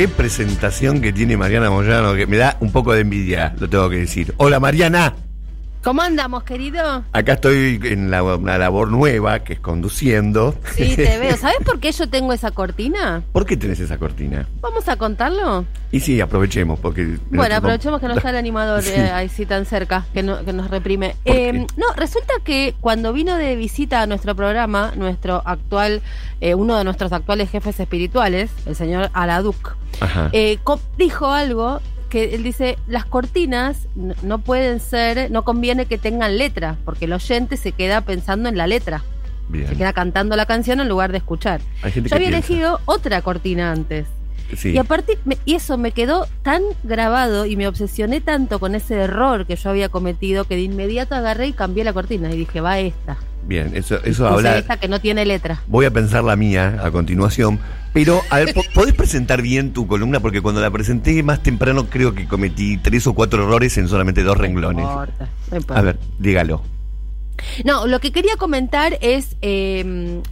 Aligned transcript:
qué 0.00 0.08
presentación 0.08 1.02
que 1.02 1.12
tiene 1.12 1.36
Mariana 1.36 1.68
Moyano, 1.68 2.14
que 2.14 2.26
me 2.26 2.38
da 2.38 2.56
un 2.60 2.72
poco 2.72 2.94
de 2.94 3.02
envidia, 3.02 3.54
lo 3.58 3.68
tengo 3.68 3.90
que 3.90 3.96
decir. 3.96 4.32
Hola 4.38 4.58
Mariana. 4.58 5.29
¿Cómo 5.82 6.02
andamos, 6.02 6.42
querido? 6.42 7.04
Acá 7.12 7.32
estoy 7.32 7.80
en 7.84 8.10
la, 8.10 8.22
una 8.22 8.58
labor 8.58 8.88
nueva, 8.90 9.38
que 9.40 9.54
es 9.54 9.60
conduciendo. 9.60 10.54
Sí, 10.74 10.94
te 10.94 11.18
veo. 11.20 11.34
¿Sabes 11.38 11.56
por 11.64 11.80
qué 11.80 11.90
yo 11.90 12.06
tengo 12.06 12.34
esa 12.34 12.50
cortina? 12.50 13.22
¿Por 13.32 13.46
qué 13.46 13.56
tenés 13.56 13.80
esa 13.80 13.96
cortina? 13.96 14.46
¿Vamos 14.60 14.86
a 14.90 14.96
contarlo? 14.96 15.64
Y 15.90 16.00
sí, 16.00 16.20
aprovechemos, 16.20 16.78
porque... 16.80 17.16
Bueno, 17.30 17.54
aprovechemos 17.56 17.98
que 17.98 18.08
no 18.08 18.14
está 18.14 18.28
el 18.28 18.36
animador 18.36 18.82
Sí. 18.82 18.92
eh, 18.94 19.10
ahí 19.10 19.30
sí 19.30 19.46
tan 19.46 19.64
cerca, 19.64 20.04
que, 20.12 20.22
no- 20.22 20.44
que 20.44 20.52
nos 20.52 20.68
reprime. 20.70 21.16
¿Por 21.24 21.34
Eh, 21.34 21.66
no, 21.78 21.86
resulta 21.96 22.34
que 22.44 22.74
cuando 22.82 23.14
vino 23.14 23.36
de 23.36 23.56
visita 23.56 24.02
a 24.02 24.06
nuestro 24.06 24.34
programa, 24.36 24.92
nuestro 24.96 25.42
actual, 25.46 26.02
eh, 26.42 26.54
uno 26.54 26.76
de 26.76 26.84
nuestros 26.84 27.10
actuales 27.12 27.50
jefes 27.50 27.80
espirituales, 27.80 28.50
el 28.66 28.76
señor 28.76 29.08
Aladuc, 29.14 29.76
eh, 30.32 30.58
dijo 30.98 31.32
algo 31.32 31.80
que 32.10 32.34
él 32.34 32.42
dice, 32.42 32.76
las 32.86 33.06
cortinas 33.06 33.88
no 34.22 34.38
pueden 34.40 34.80
ser, 34.80 35.30
no 35.30 35.42
conviene 35.44 35.86
que 35.86 35.96
tengan 35.96 36.36
letra, 36.36 36.76
porque 36.84 37.06
el 37.06 37.14
oyente 37.14 37.56
se 37.56 37.72
queda 37.72 38.02
pensando 38.02 38.48
en 38.50 38.58
la 38.58 38.66
letra, 38.66 39.02
Bien. 39.48 39.66
se 39.68 39.76
queda 39.76 39.92
cantando 39.94 40.36
la 40.36 40.44
canción 40.44 40.80
en 40.80 40.88
lugar 40.88 41.12
de 41.12 41.18
escuchar. 41.18 41.60
Hay 41.82 41.92
gente 41.92 42.10
Yo 42.10 42.16
que 42.16 42.22
había 42.24 42.28
piensa. 42.36 42.46
elegido 42.52 42.80
otra 42.84 43.22
cortina 43.22 43.72
antes. 43.72 44.06
Sí. 44.56 44.70
Y 44.70 44.78
a 44.78 44.84
partir, 44.84 45.16
me- 45.24 45.38
y 45.44 45.54
eso 45.54 45.78
me 45.78 45.92
quedó 45.92 46.26
tan 46.42 46.62
grabado 46.82 47.46
y 47.46 47.56
me 47.56 47.68
obsesioné 47.68 48.20
tanto 48.20 48.58
con 48.58 48.74
ese 48.74 48.96
error 48.96 49.46
que 49.46 49.54
yo 49.54 49.70
había 49.70 49.88
cometido 49.88 50.44
que 50.44 50.56
de 50.56 50.62
inmediato 50.62 51.14
agarré 51.14 51.46
y 51.46 51.52
cambié 51.52 51.84
la 51.84 51.92
cortina 51.92 52.32
y 52.32 52.36
dije, 52.36 52.60
va 52.60 52.78
esta. 52.80 53.16
Bien, 53.46 53.70
eso, 53.74 54.02
eso 54.04 54.26
habla... 54.26 54.58
esta 54.58 54.76
que 54.76 54.88
no 54.88 55.00
tiene 55.00 55.24
letra. 55.24 55.62
Voy 55.68 55.86
a 55.86 55.90
pensar 55.92 56.24
la 56.24 56.34
mía 56.36 56.80
a 56.82 56.90
continuación. 56.90 57.60
Pero, 57.92 58.20
a 58.30 58.38
ver, 58.38 58.54
¿podés 58.72 58.94
presentar 58.94 59.42
bien 59.42 59.72
tu 59.72 59.86
columna? 59.86 60.20
Porque 60.20 60.40
cuando 60.40 60.60
la 60.60 60.70
presenté 60.70 61.22
más 61.22 61.42
temprano 61.42 61.86
creo 61.90 62.14
que 62.14 62.26
cometí 62.26 62.76
tres 62.76 63.06
o 63.06 63.14
cuatro 63.14 63.42
errores 63.42 63.76
en 63.78 63.88
solamente 63.88 64.22
dos 64.22 64.38
renglones. 64.38 64.84
No 64.84 64.90
importa, 64.90 65.28
no 65.50 65.56
importa. 65.56 65.80
A 65.80 65.82
ver, 65.82 65.98
dígalo. 66.18 66.62
No, 67.64 67.86
lo 67.86 68.00
que 68.00 68.12
quería 68.12 68.36
comentar 68.36 68.98
es 69.00 69.36
eh, 69.42 70.22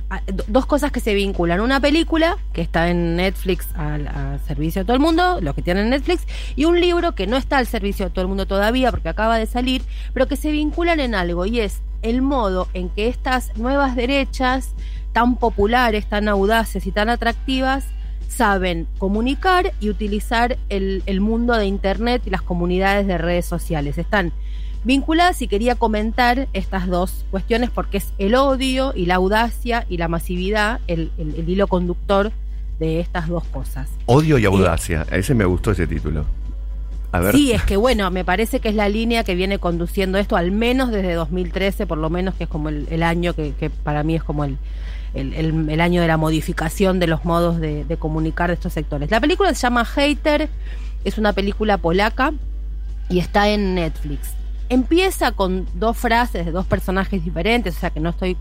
dos 0.47 0.67
cosas 0.67 0.93
que 0.93 1.01
se 1.01 1.15
vinculan. 1.15 1.61
Una 1.61 1.81
película 1.81 2.37
que 2.53 2.61
está 2.61 2.91
en 2.91 3.17
Netflix 3.17 3.67
al, 3.75 4.07
al 4.09 4.41
servicio 4.47 4.83
de 4.83 4.87
todo 4.87 4.95
el 4.95 5.03
mundo, 5.03 5.39
lo 5.41 5.55
que 5.55 5.63
tiene 5.63 5.81
en 5.81 5.91
Netflix, 5.91 6.27
y 6.57 6.65
un 6.65 6.81
libro 6.81 7.15
que 7.15 7.27
no 7.27 7.37
está 7.37 7.59
al 7.59 7.67
servicio 7.67 8.07
de 8.07 8.11
todo 8.11 8.23
el 8.23 8.29
mundo 8.29 8.47
todavía 8.47 8.91
porque 8.91 9.09
acaba 9.09 9.39
de 9.39 9.47
salir, 9.47 9.83
pero 10.13 10.29
que 10.29 10.37
se 10.37 10.51
vinculan 10.51 11.01
en 11.01 11.15
algo 11.15 11.47
y 11.47 11.61
es 11.61 11.81
el 12.03 12.23
modo 12.23 12.69
en 12.75 12.91
que 12.91 13.09
estas 13.09 13.57
nuevas 13.57 13.97
derechas 13.97 14.75
tan 15.19 15.35
populares, 15.37 16.07
tan 16.07 16.29
audaces 16.29 16.87
y 16.87 16.93
tan 16.93 17.09
atractivas 17.09 17.85
saben 18.29 18.87
comunicar 18.99 19.73
y 19.81 19.91
utilizar 19.91 20.57
el, 20.69 21.03
el 21.07 21.21
mundo 21.21 21.55
de 21.57 21.67
Internet 21.67 22.23
y 22.27 22.31
las 22.31 22.43
comunidades 22.43 23.05
de 23.09 23.19
redes 23.19 23.45
sociales. 23.45 23.99
Están 23.99 24.33
vinculadas 24.85 25.43
y 25.43 25.49
quería 25.49 25.75
comentar 25.75 26.47
estas 26.53 26.87
dos 26.87 27.25
cuestiones 27.33 27.71
porque 27.71 27.97
es 27.97 28.13
el 28.19 28.37
odio 28.37 28.93
y 28.95 29.07
la 29.07 29.17
audacia 29.17 29.85
y 29.89 29.97
la 29.97 30.07
masividad 30.07 30.79
el, 30.87 31.11
el- 31.19 31.35
el 31.35 31.49
hilo 31.49 31.67
conductor 31.67 32.31
de 32.79 33.01
estas 33.01 33.27
dos 33.27 33.43
cosas. 33.45 33.89
Odio 34.07 34.39
y 34.39 34.45
audacia. 34.45 35.05
A 35.11 35.17
ese 35.17 35.35
me 35.35 35.45
gustó 35.47 35.73
ese 35.73 35.89
título. 35.89 36.25
A 37.11 37.19
ver. 37.19 37.35
Sí, 37.35 37.51
es 37.51 37.65
que 37.65 37.77
bueno, 37.77 38.09
me 38.13 38.25
parece 38.25 38.61
que 38.61 38.69
es 38.69 38.75
la 38.77 38.89
línea 38.89 39.25
que 39.25 39.35
viene 39.35 39.59
conduciendo 39.59 40.17
esto, 40.19 40.37
al 40.37 40.53
menos 40.53 40.91
desde 40.93 41.15
2013, 41.15 41.87
por 41.89 41.99
lo 41.99 42.09
menos 42.09 42.35
que 42.37 42.45
es 42.45 42.51
como 42.51 42.69
el, 42.69 42.87
el 42.91 43.03
año 43.03 43.35
que, 43.35 43.53
que 43.59 43.69
para 43.71 44.05
mí 44.05 44.15
es 44.15 44.23
como 44.23 44.45
el, 44.45 44.59
el, 45.15 45.33
el- 45.71 45.81
año 45.81 46.03
de 46.03 46.09
la 46.09 46.17
modificación 46.17 46.99
de 47.01 47.07
los 47.07 47.25
modos 47.25 47.61
de, 47.61 47.85
de 47.85 47.97
comunicar 47.97 48.49
de 48.51 48.55
estos 48.55 48.73
sectores. 48.73 49.11
La 49.11 49.21
película 49.21 49.55
se 49.55 49.61
llama 49.61 49.85
Hater, 49.85 50.49
es 51.05 51.19
una 51.19 51.33
película 51.33 51.79
polaca 51.79 52.33
y 53.09 53.19
está 53.19 53.49
en 53.49 53.75
Netflix. 53.75 54.35
Empieza 54.69 55.33
con 55.33 55.67
dos 55.75 55.97
frases 55.97 56.45
de 56.45 56.53
dos 56.53 56.67
personajes 56.67 57.25
diferentes, 57.25 57.77
o 57.77 57.81
sea 57.81 57.91
que 57.91 58.01
no 58.01 58.11
estoy 58.11 58.37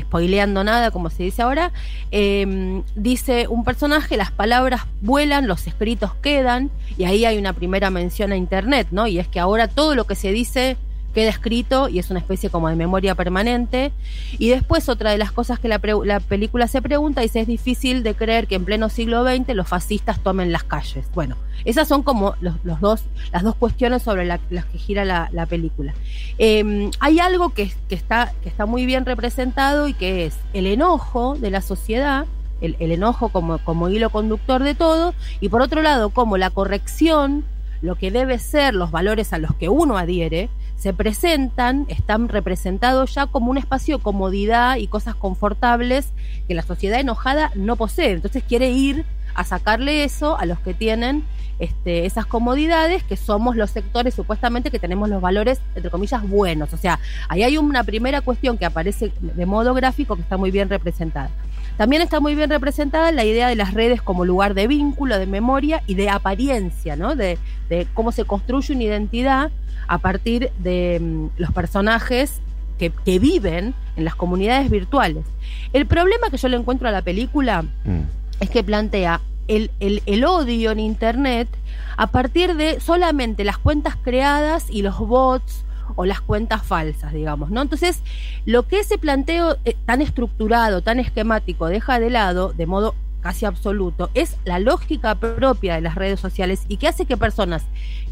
spoileando 0.00 0.64
nada, 0.64 0.90
como 0.90 1.10
se 1.10 1.22
dice 1.24 1.42
ahora. 1.42 1.72
Eh, 2.10 2.82
dice 2.94 3.46
un 3.48 3.64
personaje, 3.64 4.16
las 4.16 4.30
palabras 4.30 4.82
vuelan, 5.00 5.46
los 5.48 5.66
escritos 5.66 6.12
quedan, 6.22 6.70
y 6.98 7.04
ahí 7.04 7.24
hay 7.24 7.38
una 7.38 7.52
primera 7.52 7.90
mención 7.90 8.32
a 8.32 8.36
Internet, 8.36 8.88
¿no? 8.90 9.06
Y 9.06 9.18
es 9.18 9.28
que 9.28 9.40
ahora 9.40 9.68
todo 9.68 9.94
lo 9.94 10.04
que 10.04 10.14
se 10.14 10.32
dice 10.32 10.76
queda 11.16 11.30
escrito 11.30 11.88
y 11.88 11.98
es 11.98 12.10
una 12.10 12.20
especie 12.20 12.50
como 12.50 12.68
de 12.68 12.76
memoria 12.76 13.14
permanente. 13.14 13.90
Y 14.38 14.50
después 14.50 14.90
otra 14.90 15.10
de 15.12 15.16
las 15.16 15.32
cosas 15.32 15.58
que 15.58 15.66
la, 15.66 15.78
película 16.20 16.68
se 16.68 16.82
pregunta 16.82 17.22
dice, 17.22 17.40
es 17.40 17.46
difícil 17.46 18.02
de 18.02 18.14
creer 18.14 18.46
que 18.46 18.54
en 18.54 18.66
pleno 18.66 18.90
siglo 18.90 19.24
XX 19.24 19.54
los 19.54 19.66
fascistas 19.66 20.20
tomen 20.20 20.52
las 20.52 20.62
calles. 20.64 21.06
Bueno, 21.14 21.36
esas 21.64 21.88
son 21.88 22.02
como 22.02 22.34
los, 22.42 22.62
dos, 22.80 23.04
las 23.32 23.42
dos 23.42 23.54
cuestiones 23.54 24.02
sobre 24.02 24.26
la- 24.26 24.40
las 24.50 24.66
que 24.66 24.76
gira 24.76 25.06
la, 25.06 25.30
la 25.32 25.46
película. 25.46 25.94
Eh, 26.36 26.90
hay 27.00 27.18
algo 27.18 27.48
que, 27.48 27.72
que 27.88 27.94
está, 27.94 28.34
que 28.42 28.50
está 28.50 28.66
muy 28.66 28.84
bien 28.84 29.06
representado 29.06 29.88
y 29.88 29.94
que 29.94 30.26
es 30.26 30.36
el 30.52 30.66
enojo 30.66 31.34
de 31.40 31.50
la 31.50 31.62
sociedad, 31.62 32.26
el, 32.60 32.76
el 32.78 32.92
enojo 32.92 33.30
como, 33.30 33.56
como 33.64 33.88
hilo 33.88 34.10
conductor 34.10 34.62
de 34.62 34.74
todo, 34.74 35.14
y 35.40 35.48
por 35.48 35.62
otro 35.62 35.80
lado, 35.80 36.10
como 36.10 36.36
la 36.36 36.50
corrección, 36.50 37.42
lo 37.80 37.94
que 37.94 38.10
debe 38.10 38.38
ser 38.38 38.74
los 38.74 38.90
valores 38.90 39.32
a 39.32 39.38
los 39.38 39.54
que 39.54 39.70
uno 39.70 39.96
adhiere, 39.96 40.50
se 40.76 40.92
presentan, 40.92 41.86
están 41.88 42.28
representados 42.28 43.14
ya 43.14 43.26
como 43.26 43.50
un 43.50 43.58
espacio 43.58 43.98
de 43.98 44.02
comodidad 44.02 44.76
y 44.76 44.86
cosas 44.86 45.14
confortables 45.14 46.12
que 46.46 46.54
la 46.54 46.62
sociedad 46.62 47.00
enojada 47.00 47.50
no 47.54 47.76
posee. 47.76 48.12
Entonces 48.12 48.42
quiere 48.46 48.70
ir 48.70 49.04
a 49.34 49.44
sacarle 49.44 50.04
eso 50.04 50.38
a 50.38 50.46
los 50.46 50.58
que 50.60 50.74
tienen 50.74 51.24
este, 51.58 52.04
esas 52.04 52.26
comodidades, 52.26 53.02
que 53.02 53.16
somos 53.16 53.56
los 53.56 53.70
sectores 53.70 54.14
supuestamente 54.14 54.70
que 54.70 54.78
tenemos 54.78 55.08
los 55.08 55.22
valores, 55.22 55.60
entre 55.74 55.90
comillas, 55.90 56.26
buenos. 56.28 56.72
O 56.74 56.76
sea, 56.76 57.00
ahí 57.28 57.42
hay 57.42 57.56
una 57.56 57.82
primera 57.82 58.20
cuestión 58.20 58.58
que 58.58 58.66
aparece 58.66 59.12
de 59.20 59.46
modo 59.46 59.72
gráfico 59.72 60.16
que 60.16 60.22
está 60.22 60.36
muy 60.36 60.50
bien 60.50 60.68
representada. 60.68 61.30
También 61.76 62.02
está 62.02 62.20
muy 62.20 62.34
bien 62.34 62.48
representada 62.50 63.12
la 63.12 63.24
idea 63.24 63.48
de 63.48 63.54
las 63.56 63.74
redes 63.74 64.00
como 64.02 64.24
lugar 64.24 64.54
de 64.54 64.66
vínculo, 64.66 65.18
de 65.18 65.26
memoria 65.26 65.82
y 65.86 65.94
de 65.94 66.08
apariencia, 66.10 66.96
¿no? 66.96 67.14
De, 67.14 67.38
de 67.68 67.86
cómo 67.94 68.12
se 68.12 68.24
construye 68.24 68.74
una 68.74 68.84
identidad 68.84 69.50
a 69.88 69.98
partir 69.98 70.50
de 70.58 70.98
mm, 71.00 71.26
los 71.38 71.52
personajes 71.52 72.40
que, 72.78 72.90
que 73.04 73.18
viven 73.18 73.74
en 73.96 74.04
las 74.04 74.14
comunidades 74.14 74.70
virtuales. 74.70 75.24
El 75.72 75.86
problema 75.86 76.30
que 76.30 76.36
yo 76.38 76.48
le 76.48 76.56
encuentro 76.56 76.88
a 76.88 76.92
la 76.92 77.02
película 77.02 77.62
Mm. 77.84 78.00
es 78.40 78.50
que 78.50 78.62
plantea 78.64 79.20
el, 79.48 79.70
el- 79.80 80.02
el 80.06 80.24
odio 80.24 80.72
en 80.72 80.80
Internet 80.80 81.48
a 81.96 82.08
partir 82.08 82.56
de 82.56 82.80
solamente 82.80 83.44
las 83.44 83.58
cuentas 83.58 83.96
creadas 83.96 84.66
y 84.70 84.82
los 84.82 84.98
bots 84.98 85.64
o 85.94 86.04
las 86.04 86.20
cuentas 86.20 86.62
falsas, 86.62 87.12
digamos, 87.12 87.50
¿no? 87.50 87.62
Entonces, 87.62 88.02
lo 88.44 88.66
que 88.66 88.80
ese 88.80 88.98
planteo 88.98 89.56
eh, 89.64 89.76
tan 89.86 90.02
estructurado, 90.02 90.82
tan 90.82 90.98
esquemático, 90.98 91.68
deja 91.68 91.98
de 92.00 92.10
lado, 92.10 92.52
de 92.52 92.66
modo 92.66 92.94
casi 93.20 93.44
absoluto, 93.44 94.10
es 94.14 94.36
la 94.44 94.58
lógica 94.58 95.14
propia 95.16 95.74
de 95.74 95.80
las 95.80 95.96
redes 95.96 96.20
sociales 96.20 96.64
y 96.68 96.76
que 96.76 96.88
hace 96.88 97.06
que 97.06 97.16
personas 97.16 97.64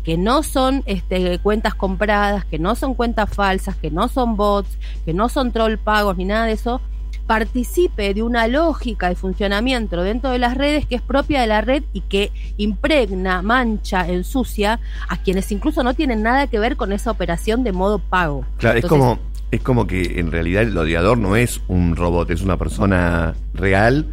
que 0.02 0.18
no 0.18 0.42
son 0.42 0.82
este, 0.86 1.38
cuentas 1.38 1.74
compradas, 1.74 2.44
que 2.44 2.58
no 2.58 2.74
son 2.74 2.94
cuentas 2.94 3.30
falsas, 3.30 3.76
que 3.76 3.90
no 3.90 4.08
son 4.08 4.36
bots, 4.36 4.76
que 5.04 5.14
no 5.14 5.28
son 5.28 5.52
troll 5.52 5.78
pagos 5.78 6.16
ni 6.16 6.24
nada 6.24 6.46
de 6.46 6.52
eso, 6.52 6.80
participe 7.26 8.14
de 8.14 8.22
una 8.22 8.46
lógica 8.48 9.08
de 9.08 9.14
funcionamiento 9.14 10.02
dentro 10.02 10.30
de 10.30 10.38
las 10.38 10.56
redes 10.56 10.86
que 10.86 10.96
es 10.96 11.02
propia 11.02 11.40
de 11.40 11.46
la 11.46 11.60
red 11.60 11.82
y 11.92 12.02
que 12.02 12.32
impregna, 12.56 13.42
mancha, 13.42 14.06
ensucia 14.08 14.80
a 15.08 15.16
quienes 15.16 15.50
incluso 15.52 15.82
no 15.82 15.94
tienen 15.94 16.22
nada 16.22 16.46
que 16.46 16.58
ver 16.58 16.76
con 16.76 16.92
esa 16.92 17.10
operación 17.10 17.64
de 17.64 17.72
modo 17.72 17.98
pago. 17.98 18.44
Claro, 18.58 18.78
es 18.78 18.86
como, 18.86 19.18
es 19.50 19.60
como 19.60 19.86
que 19.86 20.18
en 20.18 20.30
realidad 20.30 20.62
el 20.62 20.76
odiador 20.76 21.18
no 21.18 21.36
es 21.36 21.60
un 21.68 21.96
robot, 21.96 22.30
es 22.30 22.42
una 22.42 22.56
persona 22.56 23.34
real 23.54 24.06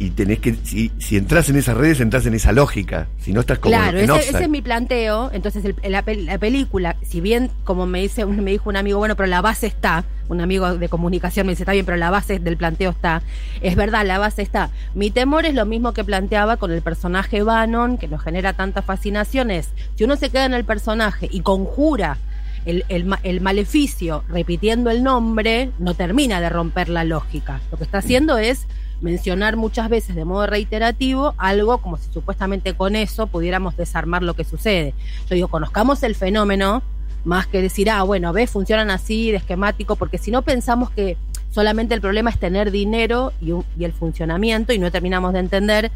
y 0.00 0.10
tenés 0.12 0.38
que, 0.38 0.54
si, 0.64 0.90
si 0.98 1.18
entras 1.18 1.50
en 1.50 1.56
esas 1.56 1.76
redes, 1.76 2.00
entras 2.00 2.24
en 2.24 2.32
esa 2.32 2.52
lógica. 2.52 3.06
Si 3.20 3.34
no 3.34 3.40
estás 3.40 3.58
como 3.58 3.76
Claro, 3.76 3.98
en 3.98 4.10
ese, 4.10 4.42
es 4.42 4.48
mi 4.48 4.62
planteo. 4.62 5.30
Entonces, 5.32 5.62
el- 5.64 5.76
la, 5.92 6.02
la 6.06 6.38
película, 6.38 6.96
si 7.02 7.20
bien, 7.20 7.50
como 7.64 7.84
me 7.86 8.00
dice 8.00 8.24
me 8.24 8.50
dijo 8.50 8.70
un 8.70 8.78
amigo, 8.78 8.98
bueno, 8.98 9.14
pero 9.14 9.26
la 9.26 9.42
base 9.42 9.66
está, 9.66 10.04
un 10.28 10.40
amigo 10.40 10.78
de 10.78 10.88
comunicación 10.88 11.46
me 11.46 11.52
dice, 11.52 11.64
está 11.64 11.72
bien, 11.72 11.84
pero 11.84 11.98
la 11.98 12.08
base 12.08 12.38
del 12.38 12.56
planteo 12.56 12.90
está. 12.92 13.22
Es 13.60 13.76
verdad, 13.76 14.06
la 14.06 14.18
base 14.18 14.40
está. 14.40 14.70
Mi 14.94 15.10
temor 15.10 15.44
es 15.44 15.54
lo 15.54 15.66
mismo 15.66 15.92
que 15.92 16.02
planteaba 16.02 16.56
con 16.56 16.70
el 16.72 16.80
personaje 16.80 17.42
Bannon, 17.42 17.98
que 17.98 18.08
nos 18.08 18.22
genera 18.22 18.54
tanta 18.54 18.80
fascinación, 18.80 19.50
es, 19.50 19.68
si 19.96 20.04
uno 20.04 20.16
se 20.16 20.30
queda 20.30 20.46
en 20.46 20.54
el 20.54 20.64
personaje 20.64 21.28
y 21.30 21.40
conjura 21.42 22.16
el, 22.64 22.84
el 22.88 23.14
el 23.22 23.40
maleficio 23.40 24.24
repitiendo 24.28 24.90
el 24.90 25.02
nombre, 25.02 25.70
no 25.78 25.94
termina 25.94 26.40
de 26.40 26.48
romper 26.48 26.88
la 26.88 27.04
lógica. 27.04 27.60
Lo 27.70 27.78
que 27.78 27.84
está 27.84 27.98
haciendo 27.98 28.38
es 28.38 28.66
mencionar 29.00 29.56
muchas 29.56 29.88
veces 29.88 30.14
de 30.14 30.24
modo 30.24 30.46
reiterativo 30.46 31.34
algo 31.38 31.78
como 31.78 31.96
si 31.96 32.12
supuestamente 32.12 32.74
con 32.74 32.96
eso 32.96 33.26
pudiéramos 33.26 33.76
desarmar 33.76 34.22
lo 34.22 34.34
que 34.34 34.44
sucede. 34.44 34.94
Yo 35.28 35.34
digo, 35.34 35.48
conozcamos 35.48 36.02
el 36.02 36.14
fenómeno 36.14 36.82
más 37.24 37.46
que 37.46 37.60
decir, 37.60 37.90
ah, 37.90 38.02
bueno, 38.02 38.32
ves, 38.32 38.50
funcionan 38.50 38.90
así, 38.90 39.30
de 39.30 39.38
esquemático, 39.38 39.96
porque 39.96 40.18
si 40.18 40.30
no 40.30 40.42
pensamos 40.42 40.90
que 40.90 41.16
solamente 41.50 41.94
el 41.94 42.00
problema 42.00 42.30
es 42.30 42.38
tener 42.38 42.70
dinero 42.70 43.32
y, 43.40 43.52
y 43.78 43.84
el 43.84 43.92
funcionamiento 43.92 44.72
y 44.72 44.78
no 44.78 44.90
terminamos 44.90 45.32
de 45.32 45.40
entender 45.40 45.90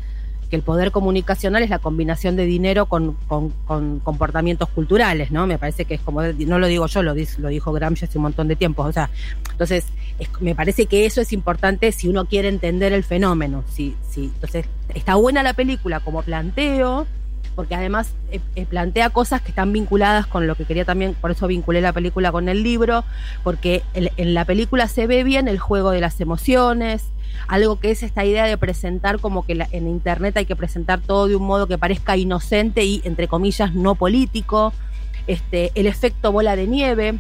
que 0.45 0.57
el 0.57 0.63
poder 0.63 0.91
comunicacional 0.91 1.63
es 1.63 1.71
la 1.71 1.79
combinación 1.79 2.37
de 2.37 2.47
dinero 2.47 2.87
con, 2.87 3.17
con, 3.27 3.51
comportamientos 4.01 4.69
culturales, 4.69 5.31
¿no? 5.31 5.47
Me 5.47 5.59
parece 5.59 5.85
que 5.85 5.95
es 5.95 6.01
como, 6.01 6.23
no 6.23 6.59
lo 6.59 6.67
digo 6.67 6.87
yo, 6.87 7.03
lo, 7.03 7.15
dijo 7.15 7.73
Gramsci 7.73 8.05
hace 8.05 8.19
un 8.19 8.23
montón 8.23 8.49
de 8.49 8.57
tiempo. 8.57 8.83
O 8.83 8.93
sea, 8.93 9.11
entonces, 9.51 9.87
es, 10.19 10.29
me 10.41 10.55
parece 10.55 10.87
que 10.87 11.07
eso 11.07 11.21
es 11.21 11.33
importante 11.33 11.93
si 11.93 12.09
uno 12.09 12.27
quiere 12.27 12.49
entender 12.49 12.93
el 12.93 13.05
fenómeno. 13.05 13.65
Si, 13.73 13.95
si, 14.09 14.25
entonces, 14.25 14.67
está 14.95 15.15
buena 15.17 15.43
la 15.43 15.55
película 15.55 16.01
como 16.01 16.23
planteo, 16.23 17.07
porque 17.55 17.75
además 17.75 18.15
eh, 18.31 18.41
eh, 18.57 18.67
plantea 18.67 19.11
cosas 19.11 19.41
que 19.41 19.49
están 19.49 19.73
vinculadas 19.73 20.27
con 20.27 20.47
lo 20.47 20.55
que 20.55 20.65
quería 20.65 20.85
también, 20.85 21.15
por 21.15 21.31
eso 21.31 21.47
vinculé 21.47 21.81
la 21.81 21.93
película 21.93 22.33
con 22.33 22.49
el 22.49 22.63
libro, 22.63 23.05
porque 23.43 23.83
en, 23.95 24.35
la 24.35 24.45
película 24.45 24.89
se 24.89 25.07
ve 25.07 25.25
bien 25.25 25.49
el 25.49 25.59
juego 25.59 25.91
de 25.91 26.01
las 26.01 26.21
emociones, 26.21 27.05
algo 27.49 27.81
que 27.81 27.91
es 27.91 28.03
esta 28.03 28.25
idea 28.25 28.47
de 28.47 28.57
presentar 28.59 29.21
como 29.21 29.47
que 29.47 29.55
la, 29.55 29.69
en 29.71 29.89
Internet 29.89 30.37
hay 30.37 30.47
que 30.47 30.57
presentar 30.57 31.01
todo 31.01 31.29
de 31.29 31.37
un 31.37 31.45
modo 31.45 31.67
que 31.67 31.79
parezca 31.79 32.17
inocente 32.17 32.85
y, 32.85 33.03
entre 33.05 33.29
comillas, 33.29 33.75
no 33.75 33.95
político, 33.95 34.73
este, 35.27 35.73
el 35.75 35.87
efecto 35.87 36.33
bola 36.33 36.57
de 36.57 36.67
nieve, 36.67 37.19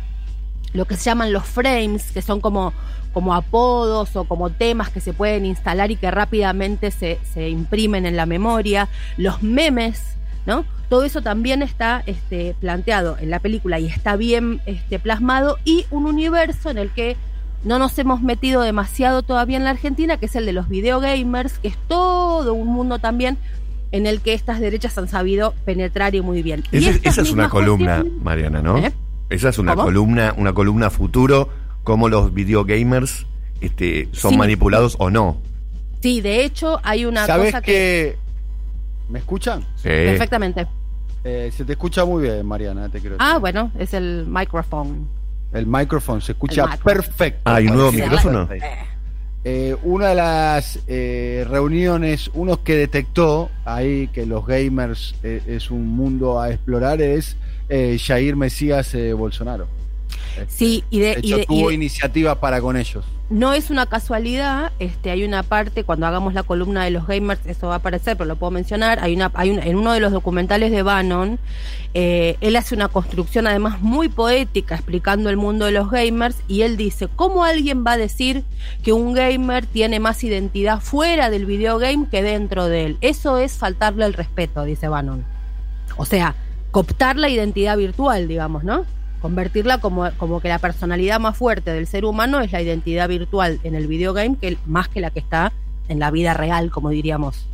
lo 0.74 0.84
que 0.84 0.96
se 0.96 1.04
llaman 1.04 1.32
los 1.32 1.44
frames, 1.44 2.10
que 2.12 2.20
son 2.20 2.40
como, 2.40 2.74
como 3.14 3.32
apodos 3.32 4.14
o 4.16 4.24
como 4.24 4.50
temas 4.50 4.90
que 4.90 5.00
se 5.00 5.14
pueden 5.14 5.46
instalar 5.46 5.90
y 5.90 5.96
que 5.96 6.10
rápidamente 6.10 6.90
se, 6.90 7.18
se 7.32 7.48
imprimen 7.48 8.04
en 8.04 8.16
la 8.16 8.26
memoria, 8.26 8.88
los 9.16 9.42
memes, 9.42 10.02
¿no? 10.44 10.66
Todo 10.88 11.04
eso 11.04 11.22
también 11.22 11.62
está 11.62 12.02
este, 12.06 12.54
planteado 12.60 13.16
en 13.18 13.30
la 13.30 13.38
película 13.38 13.78
y 13.78 13.86
está 13.86 14.16
bien 14.16 14.60
este, 14.66 14.98
plasmado 14.98 15.58
y 15.64 15.86
un 15.90 16.06
universo 16.06 16.70
en 16.70 16.78
el 16.78 16.90
que 16.90 17.16
no 17.62 17.78
nos 17.78 17.98
hemos 17.98 18.20
metido 18.20 18.60
demasiado 18.60 19.22
todavía 19.22 19.56
en 19.56 19.64
la 19.64 19.70
Argentina, 19.70 20.18
que 20.18 20.26
es 20.26 20.36
el 20.36 20.44
de 20.44 20.52
los 20.52 20.68
videogamers, 20.68 21.58
que 21.60 21.68
es 21.68 21.78
todo 21.88 22.52
un 22.52 22.68
mundo 22.68 22.98
también 22.98 23.38
en 23.92 24.06
el 24.06 24.20
que 24.20 24.34
estas 24.34 24.60
derechas 24.60 24.98
han 24.98 25.08
sabido 25.08 25.54
penetrar 25.64 26.16
y 26.16 26.20
muy 26.20 26.42
bien. 26.42 26.64
Esa, 26.72 26.90
y 26.90 27.00
esa 27.04 27.22
es 27.22 27.30
una 27.30 27.48
columna, 27.48 28.04
Mariana, 28.22 28.60
¿no? 28.60 28.76
¿Eh? 28.76 28.92
Esa 29.34 29.48
es 29.48 29.58
una 29.58 29.72
¿Cómo? 29.74 29.86
columna, 29.86 30.34
una 30.36 30.52
columna 30.52 30.90
futuro, 30.90 31.48
cómo 31.82 32.08
los 32.08 32.32
videogamers 32.32 33.26
este, 33.60 34.08
son 34.12 34.32
Sí. 34.32 34.36
manipulados 34.38 34.96
o 34.98 35.10
no. 35.10 35.40
Sí, 36.00 36.20
de 36.20 36.44
hecho 36.44 36.78
hay 36.82 37.04
una 37.04 37.26
¿Sabes 37.26 37.46
cosa 37.52 37.62
que... 37.62 37.72
que... 37.72 38.16
¿Me 39.08 39.18
escuchan? 39.18 39.62
Sí. 39.76 39.88
Perfectamente. 39.88 40.66
Eh, 41.24 41.50
se 41.54 41.64
te 41.64 41.72
escucha 41.72 42.04
muy 42.04 42.22
bien, 42.24 42.44
Mariana, 42.46 42.88
te 42.90 43.00
quiero 43.00 43.16
Ah, 43.18 43.26
decir. 43.28 43.40
bueno, 43.40 43.70
es 43.78 43.94
el 43.94 44.26
microphone. 44.28 45.06
El 45.52 45.66
micrófono 45.66 46.20
se 46.20 46.32
escucha 46.32 46.62
micrófono. 46.66 46.84
perfecto. 46.84 47.40
Ah, 47.44 47.54
¿hay 47.56 47.66
un 47.68 47.74
nuevo 47.74 47.92
micrófono? 47.92 48.48
Eh, 49.46 49.76
una 49.82 50.08
de 50.08 50.14
las 50.14 50.78
eh, 50.86 51.46
reuniones, 51.48 52.30
unos 52.34 52.58
que 52.60 52.76
detectó 52.76 53.50
ahí 53.66 54.08
que 54.08 54.24
los 54.24 54.46
gamers 54.46 55.14
eh, 55.22 55.42
es 55.46 55.70
un 55.70 55.86
mundo 55.86 56.40
a 56.40 56.50
explorar, 56.50 57.02
es 57.02 57.36
eh, 57.68 57.98
Jair 57.98 58.36
Mesías 58.36 58.94
eh, 58.94 59.12
Bolsonaro. 59.12 59.66
Este, 60.38 60.46
Sí, 60.52 60.84
y 60.90 60.98
de, 61.00 61.06
de 61.16 61.20
y 61.22 61.32
hecho, 61.32 61.42
y 61.42 61.46
tuvo 61.46 61.68
de- 61.68 61.74
iniciativa 61.74 62.40
para 62.40 62.60
con 62.60 62.76
ellos. 62.76 63.04
no 63.30 63.52
es 63.52 63.70
una 63.70 63.86
casualidad, 63.86 64.72
este, 64.80 65.10
hay 65.10 65.22
una 65.24 65.44
parte, 65.44 65.84
cuando 65.84 66.06
hagamos 66.06 66.34
la 66.34 66.42
columna 66.42 66.82
de 66.84 66.90
los 66.90 67.06
gamers, 67.06 67.40
eso 67.46 67.68
va 67.68 67.74
a 67.74 67.76
aparecer, 67.76 68.16
pero 68.16 68.26
lo 68.26 68.36
puedo 68.36 68.50
mencionar, 68.50 68.98
hay 69.00 69.14
una, 69.14 69.30
hay 69.34 69.50
una- 69.50 69.62
en 69.64 69.76
uno 69.76 69.92
de 69.92 70.00
los 70.00 70.10
documentales 70.12 70.72
de 70.72 70.82
Bannon, 70.82 71.38
eh, 71.94 72.36
él 72.40 72.56
hace 72.56 72.74
una 72.74 72.88
construcción 72.88 73.46
además 73.46 73.80
muy 73.80 74.08
poética 74.08 74.74
explicando 74.74 75.30
el 75.30 75.36
mundo 75.36 75.66
de 75.66 75.72
los 75.72 75.88
gamers 75.90 76.36
y 76.48 76.62
él 76.62 76.76
dice, 76.76 77.06
¿cómo 77.14 77.44
alguien 77.44 77.84
va 77.86 77.92
a 77.92 77.96
decir 77.96 78.42
que 78.82 78.92
un 78.92 79.14
gamer 79.14 79.66
tiene 79.66 80.00
más 80.00 80.24
identidad 80.24 80.80
fuera 80.80 81.30
del 81.30 81.46
videogame 81.46 82.08
que 82.10 82.22
dentro 82.24 82.66
de 82.66 82.86
él? 82.86 82.96
Eso 83.00 83.38
es 83.38 83.52
faltarle 83.52 84.04
el 84.04 84.14
respeto, 84.14 84.64
dice 84.64 84.88
Bannon. 84.88 85.24
O 85.96 86.04
sea, 86.04 86.34
cooptar 86.74 87.14
la 87.14 87.28
identidad 87.28 87.76
virtual, 87.76 88.26
digamos, 88.26 88.64
¿no? 88.64 88.84
Convertirla 89.20 89.78
como, 89.78 90.10
como 90.16 90.40
que 90.40 90.48
la 90.48 90.58
personalidad 90.58 91.20
más 91.20 91.36
fuerte 91.36 91.70
del 91.70 91.86
ser 91.86 92.04
humano 92.04 92.40
es 92.40 92.50
la 92.50 92.60
identidad 92.62 93.08
virtual 93.08 93.60
en 93.62 93.76
el 93.76 93.86
videogame, 93.86 94.36
que 94.36 94.58
más 94.66 94.88
que 94.88 95.00
la 95.00 95.10
que 95.10 95.20
está 95.20 95.52
en 95.86 96.00
la 96.00 96.10
vida 96.10 96.34
real, 96.34 96.72
como 96.72 96.88
diríamos 96.88 97.46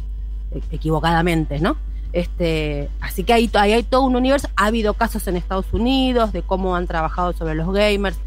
e- 0.53 0.63
equivocadamente, 0.75 1.61
¿no? 1.61 1.77
Este, 2.15 2.89
así 3.03 3.23
que 3.23 3.35
ahí, 3.35 3.51
ahí 3.53 3.75
hay 3.75 3.83
todo 3.83 4.05
un 4.05 4.17
universo. 4.17 4.49
Ha 4.57 4.65
habido 4.65 4.95
casos 4.95 5.29
en 5.29 5.37
Estados 5.37 5.67
Unidos 5.71 6.33
de 6.33 6.41
cómo 6.41 6.75
han 6.75 6.87
trabajado 6.87 7.35
sobre 7.35 7.55
los 7.55 7.71
gamers. 7.75 8.19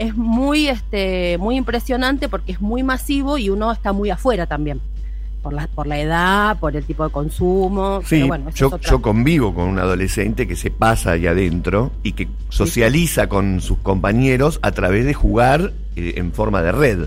Es 0.00 0.16
muy, 0.16 0.66
este, 0.66 1.38
muy 1.38 1.54
impresionante 1.54 2.28
porque 2.28 2.50
es 2.50 2.60
muy 2.60 2.82
masivo 2.82 3.38
y 3.38 3.50
uno 3.50 3.70
está 3.70 3.92
muy 3.92 4.10
afuera 4.10 4.46
también. 4.46 4.80
Por 5.42 5.54
la, 5.54 5.66
por 5.68 5.86
la 5.86 5.98
edad, 5.98 6.58
por 6.58 6.76
el 6.76 6.84
tipo 6.84 7.02
de 7.04 7.10
consumo. 7.10 8.00
Sí, 8.02 8.16
pero 8.16 8.26
bueno, 8.26 8.48
eso 8.50 8.70
yo, 8.70 8.76
es 8.76 8.90
yo 8.90 9.00
convivo 9.00 9.54
con 9.54 9.68
un 9.68 9.78
adolescente 9.78 10.46
que 10.46 10.54
se 10.54 10.70
pasa 10.70 11.12
ahí 11.12 11.26
adentro 11.26 11.92
y 12.02 12.12
que 12.12 12.28
socializa 12.50 13.28
con 13.28 13.60
sus 13.62 13.78
compañeros 13.78 14.58
a 14.62 14.72
través 14.72 15.06
de 15.06 15.14
jugar 15.14 15.72
eh, 15.96 16.14
en 16.16 16.32
forma 16.32 16.62
de 16.62 16.72
red. 16.72 17.06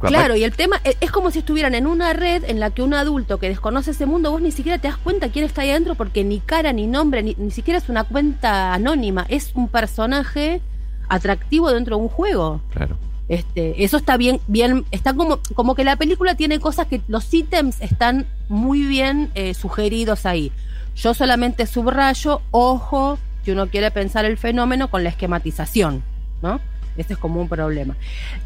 Claro, 0.00 0.36
y 0.36 0.44
el 0.44 0.52
tema 0.52 0.80
es, 0.84 0.96
es 1.00 1.10
como 1.10 1.30
si 1.30 1.40
estuvieran 1.40 1.74
en 1.74 1.86
una 1.86 2.12
red 2.12 2.44
en 2.44 2.60
la 2.60 2.70
que 2.70 2.82
un 2.82 2.94
adulto 2.94 3.38
que 3.38 3.48
desconoce 3.48 3.90
ese 3.90 4.06
mundo, 4.06 4.30
vos 4.30 4.40
ni 4.40 4.52
siquiera 4.52 4.78
te 4.78 4.88
das 4.88 4.96
cuenta 4.96 5.28
quién 5.30 5.44
está 5.44 5.62
ahí 5.62 5.70
adentro 5.70 5.96
porque 5.96 6.22
ni 6.22 6.38
cara, 6.38 6.72
ni 6.72 6.86
nombre, 6.86 7.22
ni, 7.22 7.34
ni 7.36 7.50
siquiera 7.50 7.78
es 7.78 7.88
una 7.88 8.04
cuenta 8.04 8.74
anónima, 8.74 9.26
es 9.28 9.52
un 9.54 9.68
personaje 9.68 10.60
atractivo 11.08 11.72
dentro 11.72 11.96
de 11.96 12.02
un 12.02 12.08
juego. 12.08 12.60
Claro. 12.70 12.96
Este, 13.28 13.84
eso 13.84 13.98
está 13.98 14.16
bien, 14.16 14.40
bien, 14.46 14.86
está 14.90 15.12
como, 15.12 15.40
como 15.54 15.74
que 15.74 15.84
la 15.84 15.96
película 15.96 16.34
tiene 16.34 16.60
cosas 16.60 16.86
que 16.86 17.02
los 17.08 17.32
ítems 17.32 17.80
están 17.82 18.26
muy 18.48 18.82
bien 18.82 19.30
eh, 19.34 19.52
sugeridos 19.54 20.24
ahí. 20.24 20.50
Yo 20.96 21.12
solamente 21.14 21.66
subrayo, 21.66 22.40
ojo, 22.50 23.18
que 23.44 23.52
uno 23.52 23.68
quiere 23.68 23.90
pensar 23.90 24.24
el 24.24 24.38
fenómeno 24.38 24.90
con 24.90 25.04
la 25.04 25.10
esquematización, 25.10 26.02
¿no? 26.42 26.60
Ese 26.96 27.12
es 27.12 27.18
como 27.18 27.40
un 27.40 27.48
problema. 27.48 27.96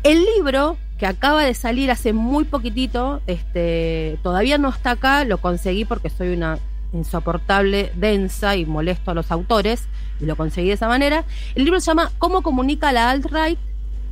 El 0.03 0.25
libro, 0.37 0.77
que 0.99 1.07
acaba 1.07 1.45
de 1.45 1.55
salir 1.55 1.91
hace 1.91 2.13
muy 2.13 2.45
poquitito, 2.45 3.23
este, 3.27 4.19
todavía 4.23 4.59
no 4.59 4.69
está 4.69 4.93
acá, 4.93 5.25
lo 5.25 5.39
conseguí 5.39 5.85
porque 5.85 6.11
soy 6.11 6.35
una 6.35 6.59
insoportable, 6.93 7.91
densa 7.95 8.57
y 8.57 8.67
molesto 8.67 9.13
a 9.13 9.15
los 9.15 9.31
autores, 9.31 9.87
y 10.21 10.27
lo 10.27 10.37
conseguí 10.37 10.69
de 10.69 10.75
esa 10.75 10.89
manera. 10.89 11.25
El 11.55 11.65
libro 11.65 11.81
se 11.81 11.87
llama 11.87 12.13
¿Cómo 12.19 12.43
comunica 12.43 12.93
la 12.93 13.11
alt-right 13.11 13.59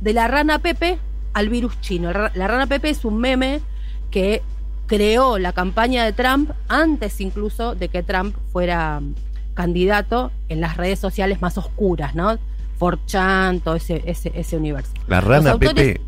de 0.01 0.13
la 0.13 0.27
rana 0.27 0.59
Pepe 0.59 0.97
al 1.33 1.47
virus 1.49 1.79
chino? 1.81 2.11
La 2.11 2.47
rana 2.47 2.67
Pepe 2.67 2.89
es 2.89 3.05
un 3.05 3.17
meme 3.19 3.61
que 4.09 4.41
creó 4.87 5.37
la 5.39 5.53
campaña 5.53 6.03
de 6.03 6.11
Trump 6.11 6.51
antes 6.67 7.21
incluso 7.21 7.75
de 7.75 7.87
que 7.87 8.03
Trump 8.03 8.35
fuera 8.51 8.99
mm, 8.99 9.15
candidato 9.53 10.31
en 10.49 10.59
las 10.59 10.75
redes 10.75 10.99
sociales 10.99 11.41
más 11.41 11.57
oscuras, 11.57 12.13
¿no? 12.15 12.37
4chan, 12.79 13.61
todo 13.63 13.75
ese, 13.75 14.01
ese, 14.05 14.31
ese 14.35 14.57
universo. 14.57 14.91
La 15.07 15.21
rana 15.21 15.53
autores- 15.53 15.73
Pepe 15.75 16.01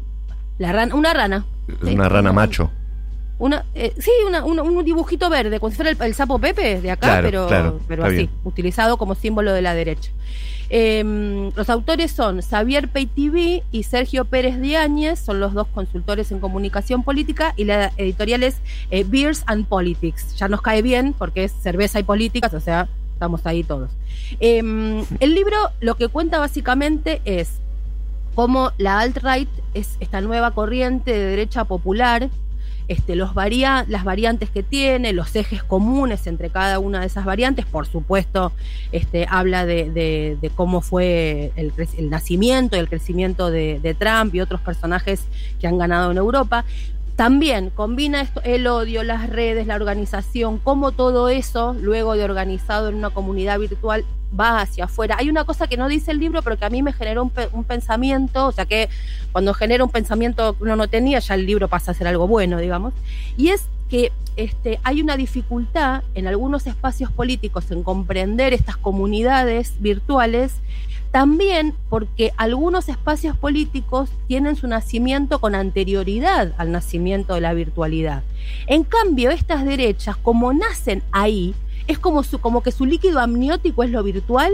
La 0.57 0.71
rana, 0.73 0.95
una 0.95 1.13
rana. 1.13 1.45
es 1.67 1.75
Sí, 1.87 1.93
una 1.95 2.09
rana 2.09 2.33
macho. 2.33 2.71
Una, 3.43 3.65
eh, 3.75 3.93
sí, 3.99 4.09
una- 4.25 4.45
una- 4.45 4.61
un 4.63 4.85
dibujito 4.85 5.29
verde, 5.29 5.59
como 5.59 5.69
si 5.69 5.75
fuera 5.75 5.91
el, 5.91 6.01
el 6.01 6.13
sapo 6.13 6.39
Pepe 6.39 6.79
de 6.79 6.91
acá, 6.91 7.07
Claro, 7.07 7.27
pero, 7.27 7.47
claro, 7.47 7.79
pero 7.89 8.05
así, 8.05 8.15
bien. 8.15 8.29
utilizado 8.45 8.95
como 8.95 9.15
símbolo 9.15 9.51
de 9.51 9.61
la 9.61 9.73
derecha. 9.73 10.11
Eh, 10.69 11.51
los 11.53 11.69
autores 11.69 12.11
son 12.11 12.41
Xavier 12.41 12.87
Peitiví 12.87 13.61
y 13.71 13.83
Sergio 13.83 14.23
Pérez 14.23 14.61
Diáñez, 14.61 15.19
son 15.19 15.41
los 15.41 15.53
dos 15.53 15.67
consultores 15.67 16.31
en 16.31 16.39
comunicación 16.39 17.03
política, 17.03 17.53
y 17.57 17.65
la 17.65 17.91
editorial 17.97 18.43
es 18.43 18.55
eh, 18.91 19.03
Beers 19.05 19.43
and 19.45 19.65
Politics. 19.67 20.37
Ya 20.37 20.47
nos 20.47 20.61
cae 20.61 20.81
bien 20.81 21.13
porque 21.13 21.43
es 21.43 21.51
cerveza 21.51 21.99
y 21.99 22.03
políticas, 22.03 22.53
o 22.53 22.61
sea, 22.61 22.87
estamos 23.13 23.45
ahí 23.45 23.63
todos. 23.65 23.91
Eh, 24.39 24.59
el 25.19 25.35
libro 25.35 25.57
lo 25.81 25.95
que 25.95 26.07
cuenta 26.07 26.39
básicamente 26.39 27.21
es 27.25 27.49
cómo 28.35 28.71
la 28.77 28.99
alt-right 29.01 29.49
es 29.73 29.97
esta 29.99 30.21
nueva 30.21 30.51
corriente 30.51 31.11
de 31.11 31.25
derecha 31.25 31.65
popular, 31.65 32.29
este, 32.87 33.15
los 33.15 33.33
varia 33.33 33.85
las 33.87 34.03
variantes 34.03 34.49
que 34.49 34.63
tiene, 34.63 35.13
los 35.13 35.35
ejes 35.35 35.63
comunes 35.63 36.27
entre 36.27 36.49
cada 36.49 36.79
una 36.79 36.99
de 36.99 37.07
esas 37.07 37.25
variantes, 37.25 37.65
por 37.65 37.85
supuesto, 37.87 38.51
este, 38.91 39.25
habla 39.29 39.65
de, 39.65 40.37
cómo 40.55 40.81
fue 40.81 41.51
el, 41.55 41.73
el 41.97 42.09
nacimiento 42.09 42.75
y 42.75 42.79
el 42.79 42.89
crecimiento 42.89 43.49
de 43.51 43.95
Trump 43.97 44.35
y 44.35 44.41
otros 44.41 44.61
personajes 44.61 45.25
que 45.59 45.67
han 45.67 45.77
ganado 45.77 46.11
en 46.11 46.17
Europa. 46.17 46.65
También 47.15 47.69
combina 47.69 48.21
esto, 48.21 48.41
el 48.43 48.65
odio, 48.65 49.03
las 49.03 49.29
redes, 49.29 49.67
la 49.67 49.75
organización, 49.75 50.57
cómo 50.57 50.91
todo 50.91 51.29
eso, 51.29 51.75
luego 51.79 52.15
de 52.15 52.23
organizado 52.23 52.89
en 52.89 52.95
una 52.95 53.11
comunidad 53.11 53.59
virtual, 53.59 54.03
va 54.37 54.61
hacia 54.61 54.85
afuera. 54.85 55.17
Hay 55.19 55.29
una 55.29 55.43
cosa 55.43 55.67
que 55.67 55.77
no 55.77 55.87
dice 55.87 56.11
el 56.11 56.19
libro, 56.19 56.41
pero 56.41 56.57
que 56.57 56.65
a 56.65 56.69
mí 56.69 56.81
me 56.81 56.91
generó 56.91 57.23
un, 57.23 57.31
un 57.51 57.63
pensamiento, 57.63 58.47
o 58.47 58.51
sea 58.51 58.65
que 58.65 58.89
cuando 59.31 59.53
genera 59.53 59.83
un 59.83 59.91
pensamiento 59.91 60.57
que 60.57 60.63
uno 60.63 60.75
no 60.75 60.87
tenía, 60.87 61.19
ya 61.19 61.35
el 61.35 61.45
libro 61.45 61.67
pasa 61.67 61.91
a 61.91 61.93
ser 61.93 62.07
algo 62.07 62.27
bueno, 62.27 62.57
digamos, 62.57 62.93
y 63.37 63.49
es 63.49 63.67
que 63.89 64.11
este, 64.35 64.79
hay 64.83 65.01
una 65.01 65.17
dificultad 65.17 66.01
en 66.15 66.27
algunos 66.27 66.65
espacios 66.65 67.11
políticos 67.11 67.69
en 67.69 67.83
comprender 67.83 68.53
estas 68.53 68.75
comunidades 68.77 69.73
virtuales, 69.79 70.55
también 71.13 71.75
porque 71.91 72.33
algunos 72.37 72.89
espacios 72.89 73.37
políticos 73.37 74.09
tienen 74.27 74.55
su 74.55 74.67
nacimiento 74.67 75.39
con 75.39 75.53
anterioridad 75.53 76.53
al 76.57 76.71
nacimiento 76.71 77.35
de 77.35 77.41
la 77.41 77.53
virtualidad. 77.53 78.23
En 78.65 78.83
cambio, 78.83 79.29
estas 79.29 79.63
derechas, 79.63 80.17
como 80.17 80.53
nacen 80.53 81.03
ahí, 81.11 81.53
es 81.85 81.99
como, 81.99 82.23
su, 82.23 82.39
como 82.39 82.63
que 82.63 82.71
su 82.71 82.87
líquido 82.87 83.19
amniótico 83.19 83.83
es 83.83 83.91
lo 83.91 84.01
virtual, 84.01 84.51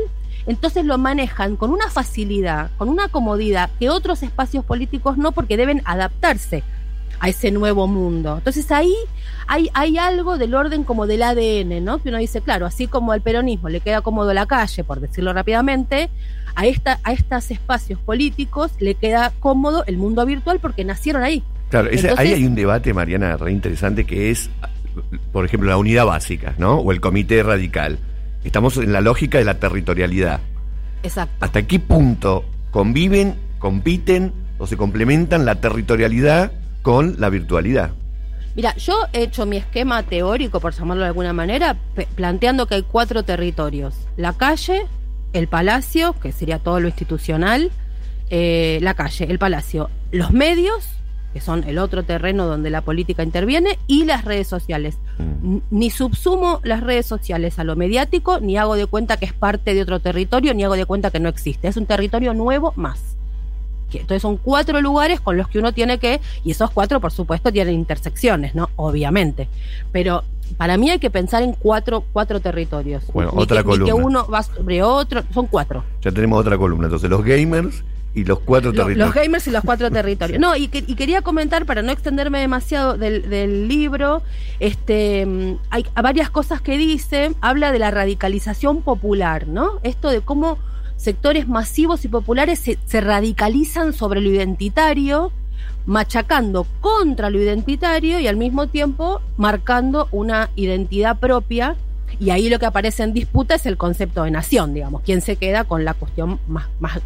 entonces 0.48 0.84
lo 0.84 0.98
manejan 0.98 1.56
con 1.56 1.72
una 1.72 1.90
facilidad, 1.90 2.72
con 2.78 2.90
una 2.90 3.08
comodidad 3.08 3.70
que 3.80 3.90
otros 3.90 4.22
espacios 4.22 4.66
políticos 4.66 5.18
no, 5.18 5.32
porque 5.32 5.56
deben 5.56 5.82
adaptarse 5.86 6.66
a 7.22 7.30
ese 7.30 7.52
nuevo 7.52 7.88
mundo. 7.88 8.38
Entonces 8.38 8.70
ahí 8.72 8.94
hay, 9.48 9.70
hay 9.74 9.98
algo 9.98 10.38
del 10.38 10.56
orden 10.56 10.84
como 10.84 11.08
del 11.08 11.24
ADN, 11.24 11.84
¿no? 11.84 12.00
Que 12.02 12.10
uno 12.10 12.18
dice, 12.18 12.42
claro, 12.42 12.66
así 12.66 12.88
como 12.88 13.12
al 13.12 13.22
peronismo 13.22 13.70
le 13.70 13.82
queda 13.82 14.02
cómodo 14.02 14.34
la 14.34 14.46
calle, 14.46 14.84
por 14.84 15.00
decirlo 15.00 15.34
rápidamente, 15.34 16.10
a, 16.56 16.66
esta, 16.66 17.00
a 17.04 17.14
estos 17.14 17.52
espacios 17.52 18.00
políticos 18.00 18.72
le 18.80 18.96
queda 18.96 19.32
cómodo 19.40 19.84
el 19.86 19.98
mundo 19.98 20.26
virtual 20.26 20.60
porque 20.60 20.84
nacieron 20.84 21.24
ahí. 21.24 21.44
Claro, 21.70 21.90
ahí 22.18 22.34
hay 22.34 22.46
un 22.46 22.56
debate, 22.56 22.94
Mariana, 22.94 23.38
re 23.38 23.52
interesante 23.52 24.06
que 24.06 24.32
es, 24.32 24.50
por 25.32 25.46
ejemplo, 25.46 25.70
la 25.70 25.78
unidad 25.78 26.06
básica, 26.06 26.56
¿no? 26.58 26.78
O 26.78 26.92
el 26.92 27.00
comité 27.00 27.44
radical. 27.44 28.00
Estamos 28.44 28.78
en 28.78 28.92
la 28.92 29.02
lógica 29.02 29.38
de 29.38 29.46
la 29.46 29.60
territorialidad. 29.60 30.40
Exacto. 31.04 31.36
¿Hasta 31.40 31.68
qué 31.68 31.80
punto 31.80 32.46
conviven, 32.72 33.36
compiten 33.60 34.34
o 34.58 34.68
se 34.68 34.78
complementan 34.78 35.46
la 35.46 35.56
territorialidad 35.56 36.52
con 36.82 37.16
la 37.20 37.30
virtualidad. 37.30 37.92
Mira, 38.56 38.76
yo 38.76 39.06
he 39.14 39.24
hecho 39.24 39.46
mi 39.46 39.58
esquema 39.58 40.04
teórico, 40.04 40.60
por 40.60 40.74
llamarlo 40.74 41.04
de 41.04 41.10
alguna 41.10 41.34
manera, 41.34 41.78
planteando 42.16 42.66
que 42.66 42.76
hay 42.76 42.84
cuatro 42.84 43.24
territorios. 43.24 43.96
La 44.18 44.34
calle, 44.34 44.86
el 45.34 45.48
palacio, 45.48 46.14
que 46.20 46.32
sería 46.32 46.60
todo 46.60 46.80
lo 46.80 46.88
institucional, 46.88 47.72
eh, 48.30 48.80
la 48.82 48.94
calle, 48.94 49.26
el 49.30 49.40
palacio, 49.40 49.90
los 50.12 50.32
medios, 50.32 50.88
que 51.34 51.42
son 51.42 51.64
el 51.64 51.78
otro 51.78 52.04
terreno 52.04 52.48
donde 52.48 52.70
la 52.70 52.82
política 52.82 53.24
interviene, 53.24 53.78
y 53.88 54.06
las 54.06 54.26
redes 54.26 54.48
sociales. 54.48 54.98
Mm. 55.18 55.58
Ni 55.70 55.90
subsumo 55.90 56.60
las 56.64 56.82
redes 56.82 57.06
sociales 57.06 57.60
a 57.60 57.64
lo 57.64 57.76
mediático, 57.76 58.40
ni 58.40 58.58
hago 58.58 58.76
de 58.76 58.88
cuenta 58.88 59.18
que 59.18 59.26
es 59.26 59.34
parte 59.34 59.74
de 59.74 59.82
otro 59.82 60.00
territorio, 60.00 60.54
ni 60.54 60.64
hago 60.64 60.76
de 60.76 60.86
cuenta 60.86 61.12
que 61.12 61.20
no 61.20 61.30
existe. 61.30 61.68
Es 61.68 61.78
un 61.78 61.86
territorio 61.86 62.34
nuevo 62.34 62.74
más 62.76 63.19
entonces 63.98 64.22
son 64.22 64.38
cuatro 64.38 64.82
lugares 64.82 65.20
con 65.20 65.38
los 65.38 65.48
que 65.48 65.60
uno 65.60 65.74
tiene 65.74 65.98
que, 65.98 66.22
y 66.44 66.52
esos 66.52 66.72
cuatro 66.72 67.00
por 67.00 67.12
supuesto 67.12 67.52
tienen 67.52 67.76
intersecciones, 67.76 68.56
¿no? 68.56 68.70
Obviamente. 68.76 69.48
Pero 69.92 70.24
para 70.58 70.78
mí 70.78 70.90
hay 70.90 71.00
que 71.00 71.10
pensar 71.10 71.44
en 71.44 71.54
cuatro, 71.54 72.04
cuatro 72.12 72.40
territorios. 72.40 73.04
Bueno, 73.14 73.32
otra 73.36 73.64
columna. 73.64 73.86
que 73.86 73.94
uno 73.94 74.28
va 74.28 74.44
sobre 74.44 74.84
otro, 74.84 75.24
son 75.34 75.48
cuatro. 75.48 75.84
Ya 76.02 76.12
tenemos 76.12 76.40
otra 76.40 76.58
columna, 76.58 76.86
entonces 76.86 77.10
los 77.10 77.24
gamers 77.24 77.84
y 78.14 78.24
los 78.24 78.40
cuatro 78.40 78.72
territorios. 78.72 79.08
Los 79.08 79.14
gamers 79.14 79.48
y 79.48 79.52
los 79.52 79.64
cuatro 79.64 79.92
territorios. 79.92 80.40
No, 80.40 80.56
y, 80.56 80.68
quería 80.68 81.22
comentar, 81.22 81.66
para 81.66 81.82
no 81.82 81.92
extenderme 81.92 82.40
demasiado 82.40 82.98
del, 82.98 83.30
del, 83.30 83.68
libro, 83.68 84.24
este 84.60 85.26
mm, 85.26 85.58
hay 85.70 85.86
varias 86.02 86.30
cosas 86.30 86.62
que 86.62 86.78
dice, 86.78 87.34
habla 87.42 87.72
de 87.72 87.80
la 87.80 87.92
radicalización 87.92 88.82
popular, 88.82 89.48
¿no? 89.48 89.80
Esto 89.84 90.10
de 90.10 90.22
cómo 90.22 90.58
sectores 91.00 91.48
masivos 91.48 92.04
y 92.04 92.10
populares 92.10 92.60
se, 92.60 93.02
radicalizan 93.02 93.94
sobre 93.94 94.20
lo 94.20 94.30
identitario, 94.30 95.32
machacando 95.86 96.68
contra 96.82 97.30
lo 97.30 97.42
identitario 97.42 98.20
y 98.20 98.28
al 98.28 98.36
mismo 98.36 98.68
tiempo 98.68 99.22
marcando 99.38 100.10
una 100.12 100.50
identidad 100.56 101.18
propia. 101.18 101.78
Y 102.20 102.32
ahí 102.32 102.50
lo 102.50 102.60
que 102.60 102.66
aparece 102.66 103.04
en 103.04 103.14
disputa 103.14 103.56
es 103.56 103.66
el 103.66 103.78
concepto 103.78 104.24
de 104.24 104.32
nación, 104.32 104.74
digamos, 104.74 105.04
quién 105.04 105.22
se 105.22 105.38
queda 105.38 105.64
con 105.64 105.86
la 105.86 105.94
cuestión 105.94 106.38
más, 106.48 106.68
más, 106.82 107.00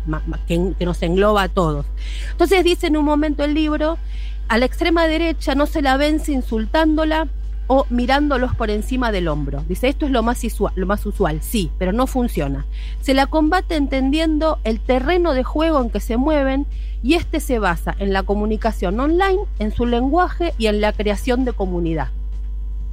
que, 0.48 0.74
que 0.80 0.86
nos 0.86 1.02
engloba 1.04 1.44
a 1.44 1.50
todos. 1.50 1.86
Entonces 2.32 2.64
dice 2.64 2.88
en 2.88 2.98
un 2.98 3.06
momento 3.06 3.44
el 3.44 3.54
libro, 3.54 4.00
a 4.48 4.58
la 4.58 4.66
extrema 4.66 5.06
derecha 5.06 5.54
no 5.54 5.68
se 5.68 5.84
la 5.84 5.98
vence 5.98 6.32
insultándola, 6.32 7.28
o 7.67 7.86
mirándolos 7.89 8.55
por 8.55 8.70
encima 8.70 9.12
del 9.12 9.27
hombro. 9.27 9.63
Dice, 9.67 9.88
esto 9.88 10.05
es 10.05 10.12
lo 10.12 10.24
más, 10.24 10.43
usual, 10.43 10.74
lo 10.75 10.86
más 10.86 11.05
usual, 11.05 11.41
sí, 11.41 11.72
pero 11.77 11.91
no 11.91 12.08
funciona. 12.08 12.65
Se 13.01 13.13
la 13.13 13.27
combate 13.27 13.75
entendiendo 13.75 14.60
el 14.63 14.79
terreno 14.79 15.34
de 15.34 15.43
juego 15.43 15.82
en 15.82 15.89
que 15.89 16.00
se 16.00 16.17
mueven 16.17 16.65
y 17.01 17.15
este 17.15 17.39
se 17.39 17.60
basa 17.60 17.96
en 18.00 18.13
la 18.13 18.24
comunicación 18.24 19.00
online, 19.00 19.39
en 19.60 19.74
su 19.74 19.86
lenguaje 19.86 20.53
y 20.58 20.67
en 20.67 20.82
la 20.82 20.93
creación 20.93 21.46
de 21.46 21.53
comunidad. 21.53 22.10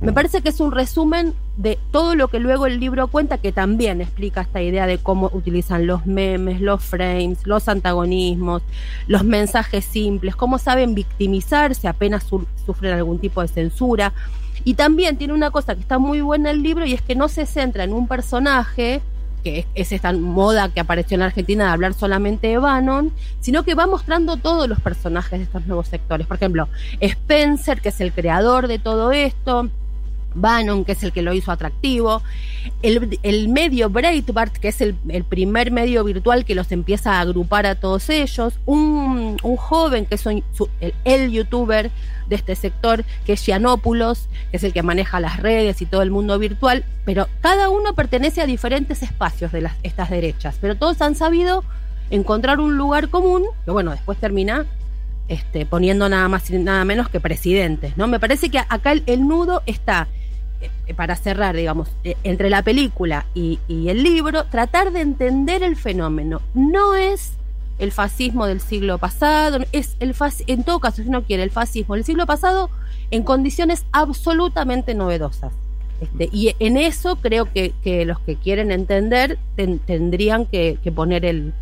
Me 0.01 0.13
mm. 0.13 0.15
parece 0.15 0.41
que 0.41 0.49
es 0.49 0.61
un 0.61 0.73
resumen 0.73 1.35
de 1.57 1.79
todo 1.91 2.15
lo 2.15 2.29
que 2.29 2.39
luego 2.39 2.67
el 2.67 2.81
libro 2.81 3.09
cuenta, 3.09 3.39
que 3.39 3.53
también 3.53 4.01
explica 4.01 4.41
esta 4.41 4.63
idea 4.63 4.87
de 4.87 4.99
cómo 4.99 5.31
utilizan 5.33 5.87
los 5.87 6.07
memes, 6.07 6.61
los 6.61 6.83
frames, 6.83 7.47
los 7.47 7.69
antagonismos, 7.69 8.63
los 9.07 9.25
mensajes 9.25 9.85
simples, 9.85 10.37
cómo 10.37 10.59
saben 10.59 10.95
victimizarse 10.95 11.87
apenas 11.87 12.25
sufren 12.67 12.95
algún 12.95 13.19
tipo 13.19 13.43
de 13.43 13.49
censura. 13.49 14.13
Y 14.65 14.75
también 14.75 15.17
tiene 15.17 15.33
una 15.33 15.51
cosa 15.51 15.75
que 15.75 15.81
está 15.81 15.99
muy 15.99 16.21
buena 16.21 16.51
el 16.51 16.63
libro 16.63 16.85
y 16.85 16.93
es 16.93 17.03
que 17.03 17.15
no 17.15 17.29
se 17.29 17.47
centra 17.47 17.85
en 17.85 17.93
un 17.93 18.07
personaje, 18.07 19.01
que 19.43 19.67
es, 19.75 19.93
esta 19.93 20.13
moda 20.13 20.69
que 20.69 20.81
apareció 20.81 21.15
en 21.15 21.23
Argentina 21.23 21.65
de 21.65 21.71
hablar 21.71 21.95
solamente 21.95 22.49
de 22.49 22.59
Bannon, 22.59 23.13
sino 23.41 23.63
que 23.63 23.75
va 23.75 23.87
mostrando 23.87 24.37
todos 24.37 24.69
los 24.69 24.81
personajes 24.81 25.39
de 25.39 25.45
estos 25.45 25.67
nuevos 25.67 25.89
sectores. 25.89 26.27
Por 26.27 26.37
ejemplo, 26.37 26.69
Spencer, 27.01 27.81
que 27.81 27.89
es 27.89 28.01
el 28.01 28.13
creador 28.13 28.69
de 28.69 28.79
todo 28.79 29.13
esto, 29.13 29.71
Bannon, 30.35 30.85
que 30.85 30.93
es 30.93 31.03
el 31.03 31.13
que 31.13 31.23
lo 31.23 31.33
hizo 31.33 31.53
atractivo, 31.53 32.23
el, 32.83 33.49
medio 33.49 33.91
Breitbart, 33.91 34.57
que 34.57 34.69
es 34.69 34.81
el, 34.81 34.95
primer 35.29 35.71
medio 35.71 36.05
virtual 36.05 36.45
que 36.45 36.55
los 36.55 36.73
empieza 36.73 37.15
a 37.15 37.21
agrupar 37.21 37.67
a 37.67 37.75
todos 37.75 38.09
ellos, 38.11 38.59
un, 38.67 39.39
joven 39.39 40.07
que 40.07 40.15
es 40.15 40.27
el, 40.27 41.31
youtuber 41.31 41.91
de 42.29 42.37
este 42.37 42.55
sector, 42.55 43.05
que 43.27 43.35
es 43.35 43.45
Gianopoulos, 43.45 44.29
que 44.51 44.57
es 44.57 44.65
el 44.65 44.73
que 44.73 44.83
maneja 44.83 45.21
las 45.21 45.39
redes 45.39 45.83
y 45.83 45.87
todo 45.87 46.03
el 46.03 46.11
mundo 46.11 46.39
virtual, 46.39 46.85
pero 47.05 47.29
cada 47.41 47.69
uno 47.69 47.95
pertenece 47.95 48.41
a 48.41 48.47
diferentes 48.47 49.03
espacios 49.03 49.53
de 49.53 49.63
las, 49.63 49.75
estas 49.83 50.11
derechas, 50.11 50.57
pero 50.61 50.77
todos 50.77 51.01
han 51.03 51.15
sabido 51.15 51.65
encontrar 52.11 52.61
un 52.61 52.77
lugar 52.77 53.09
común, 53.09 53.45
que 53.65 53.71
bueno, 53.71 53.93
después 53.93 54.19
termina 54.19 54.67
este, 55.31 55.65
poniendo 55.65 56.09
nada 56.09 56.29
más 56.29 56.51
y 56.51 56.59
nada 56.59 56.85
menos 56.85 57.09
que 57.09 57.21
presidentes, 57.21 57.97
¿no? 57.97 58.09
Me 58.09 58.19
parece 58.19 58.51
que 58.51 58.59
acá 58.59 58.93
el, 58.93 59.29
nudo 59.29 59.63
está, 59.65 60.09
para 60.97 61.17
cerrar, 61.17 61.57
digamos, 61.57 61.89
eh, 62.05 62.17
entre 62.25 62.51
la 62.51 62.63
película 62.63 63.27
y, 63.35 63.59
y 63.69 63.89
el 63.89 64.03
libro, 64.03 64.45
tratar 64.45 64.93
de 64.93 65.01
entender 65.01 65.63
el 65.63 65.77
fenómeno. 65.77 66.43
No 66.55 66.95
es 66.95 67.35
el 67.81 67.93
fascismo 67.93 68.47
del 68.47 68.61
siglo 68.61 68.99
pasado, 68.99 69.59
es 69.73 69.97
el 70.01 70.15
en 70.47 70.65
todo 70.65 70.81
caso, 70.81 71.03
si 71.03 71.09
uno 71.09 71.25
quiere, 71.25 71.43
el 71.43 71.51
fascismo 71.51 71.95
del 71.95 72.05
siglo 72.05 72.27
pasado 72.27 72.71
en 73.11 73.23
condiciones 73.23 73.85
absolutamente 73.91 74.95
novedosas. 74.95 75.53
Este, 76.01 76.29
y 76.33 76.55
en 76.59 76.77
eso 76.77 77.17
creo 77.17 77.47
que, 77.53 77.75
los 78.07 78.21
que 78.21 78.37
quieren 78.37 78.71
entender 78.71 79.39
tendrían 79.57 80.47
que, 80.47 80.79
poner 80.95 81.25
el, 81.25 81.53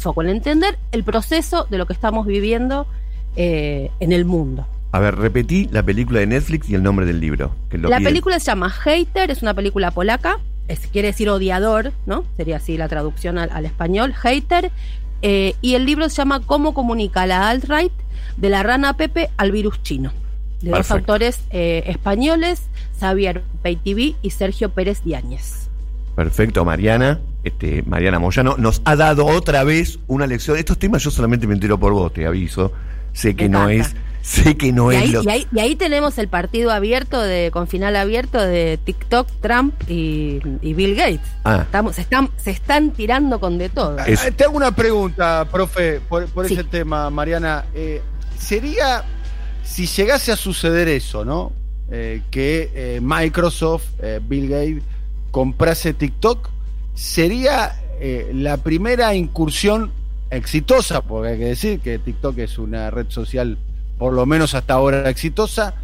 foco, 0.00 0.22
en 0.22 0.28
entender 0.28 0.78
el 0.92 1.04
proceso 1.04 1.66
de 1.70 1.78
lo 1.78 1.86
que 1.86 1.92
estamos 1.92 2.26
viviendo 2.26 2.86
eh, 3.36 3.90
en 4.00 4.12
el 4.12 4.24
mundo. 4.24 4.66
A 4.90 5.00
ver, 5.00 5.16
repetí 5.16 5.68
la 5.70 5.82
película 5.82 6.20
de 6.20 6.26
Netflix 6.26 6.70
y 6.70 6.74
el 6.74 6.82
nombre 6.82 7.04
del 7.04 7.20
libro. 7.20 7.54
la 7.70 8.00
película 8.00 8.40
se 8.40 8.46
llama 8.46 8.70
Hater, 8.70 9.30
es 9.30 9.42
una 9.42 9.54
película 9.54 9.90
polaca, 9.90 10.38
es, 10.66 10.80
quiere 10.86 11.08
decir 11.08 11.28
odiador, 11.28 11.92
¿no? 12.06 12.24
Sería 12.36 12.56
así 12.56 12.76
la 12.76 12.88
traducción 12.88 13.38
al, 13.38 13.50
al 13.50 13.66
español. 13.66 14.14
Hater 14.14 14.70
eh, 15.22 15.54
y 15.60 15.74
el 15.74 15.84
libro 15.84 16.08
se 16.08 16.16
llama 16.16 16.40
Cómo 16.40 16.74
comunica 16.74 17.26
la 17.26 17.50
alt-right 17.50 17.92
de 18.36 18.48
la 18.50 18.62
rana 18.62 18.96
Pepe 18.96 19.30
al 19.36 19.52
virus 19.52 19.82
chino. 19.82 20.12
De 20.62 20.70
dos 20.70 20.90
autores 20.90 21.40
eh, 21.50 21.84
españoles, 21.86 22.62
Xavier 22.98 23.42
Peitiví 23.62 24.16
y 24.22 24.30
Sergio 24.30 24.70
Pérez 24.70 25.02
Diáñez. 25.04 25.68
Perfecto, 26.16 26.64
Mariana. 26.64 27.20
Este, 27.44 27.82
Mariana 27.84 28.18
Moyano 28.18 28.56
nos 28.58 28.82
ha 28.84 28.96
dado 28.96 29.26
otra 29.26 29.62
vez 29.62 30.00
una 30.08 30.26
lección. 30.26 30.56
Estos 30.56 30.78
temas 30.78 31.02
yo 31.04 31.10
solamente 31.10 31.46
me 31.46 31.54
entero 31.54 31.78
por 31.78 31.92
vos, 31.92 32.12
te 32.12 32.26
aviso. 32.26 32.72
Sé 33.12 33.36
que 33.36 33.48
no 33.48 33.68
es 33.68 33.94
sé 34.22 34.56
que 34.56 34.72
no 34.72 34.92
es 34.92 35.10
lo... 35.10 35.22
y, 35.22 35.28
ahí, 35.28 35.46
y 35.52 35.60
ahí 35.60 35.76
tenemos 35.76 36.18
el 36.18 36.28
partido 36.28 36.70
abierto 36.70 37.20
de 37.20 37.50
con 37.50 37.66
final 37.66 37.96
abierto 37.96 38.40
de 38.40 38.78
TikTok, 38.82 39.28
Trump 39.40 39.74
y, 39.88 40.40
Bill 40.62 40.94
Gates. 40.94 41.20
Ah. 41.44 41.62
Estamos, 41.62 41.96
se, 41.96 42.02
están, 42.02 42.30
se 42.36 42.50
están 42.50 42.92
tirando 42.92 43.40
con 43.40 43.58
de 43.58 43.68
todo. 43.68 43.96
Eh, 44.06 44.16
te 44.36 44.44
hago 44.44 44.56
una 44.56 44.72
pregunta, 44.74 45.46
profe, 45.50 46.00
por, 46.00 46.26
ese 46.44 46.64
tema, 46.64 47.10
Mariana. 47.10 47.66
Eh, 47.74 48.02
¿Sería, 48.38 49.04
si 49.62 49.86
llegase 49.86 50.32
a 50.32 50.36
suceder 50.36 50.88
eso, 50.88 51.24
¿no? 51.24 51.52
Eh, 51.90 52.22
que 52.30 52.98
Microsoft, 53.02 53.86
Bill 54.22 54.48
Gates, 54.48 54.82
comprase 55.30 55.94
TikTok, 55.94 56.48
sería 56.94 57.74
la 58.32 58.58
primera 58.58 59.14
incursión 59.14 59.92
exitosa, 60.30 61.00
porque 61.02 61.32
hay 61.32 61.38
que 61.38 61.44
decir 61.46 61.80
que 61.80 61.98
TikTok 61.98 62.38
es 62.38 62.58
una 62.58 62.90
red 62.90 63.06
social 63.08 63.58
por 63.98 64.12
lo 64.12 64.24
menos 64.26 64.54
hasta 64.54 64.74
ahora 64.74 65.08
exitosa, 65.10 65.74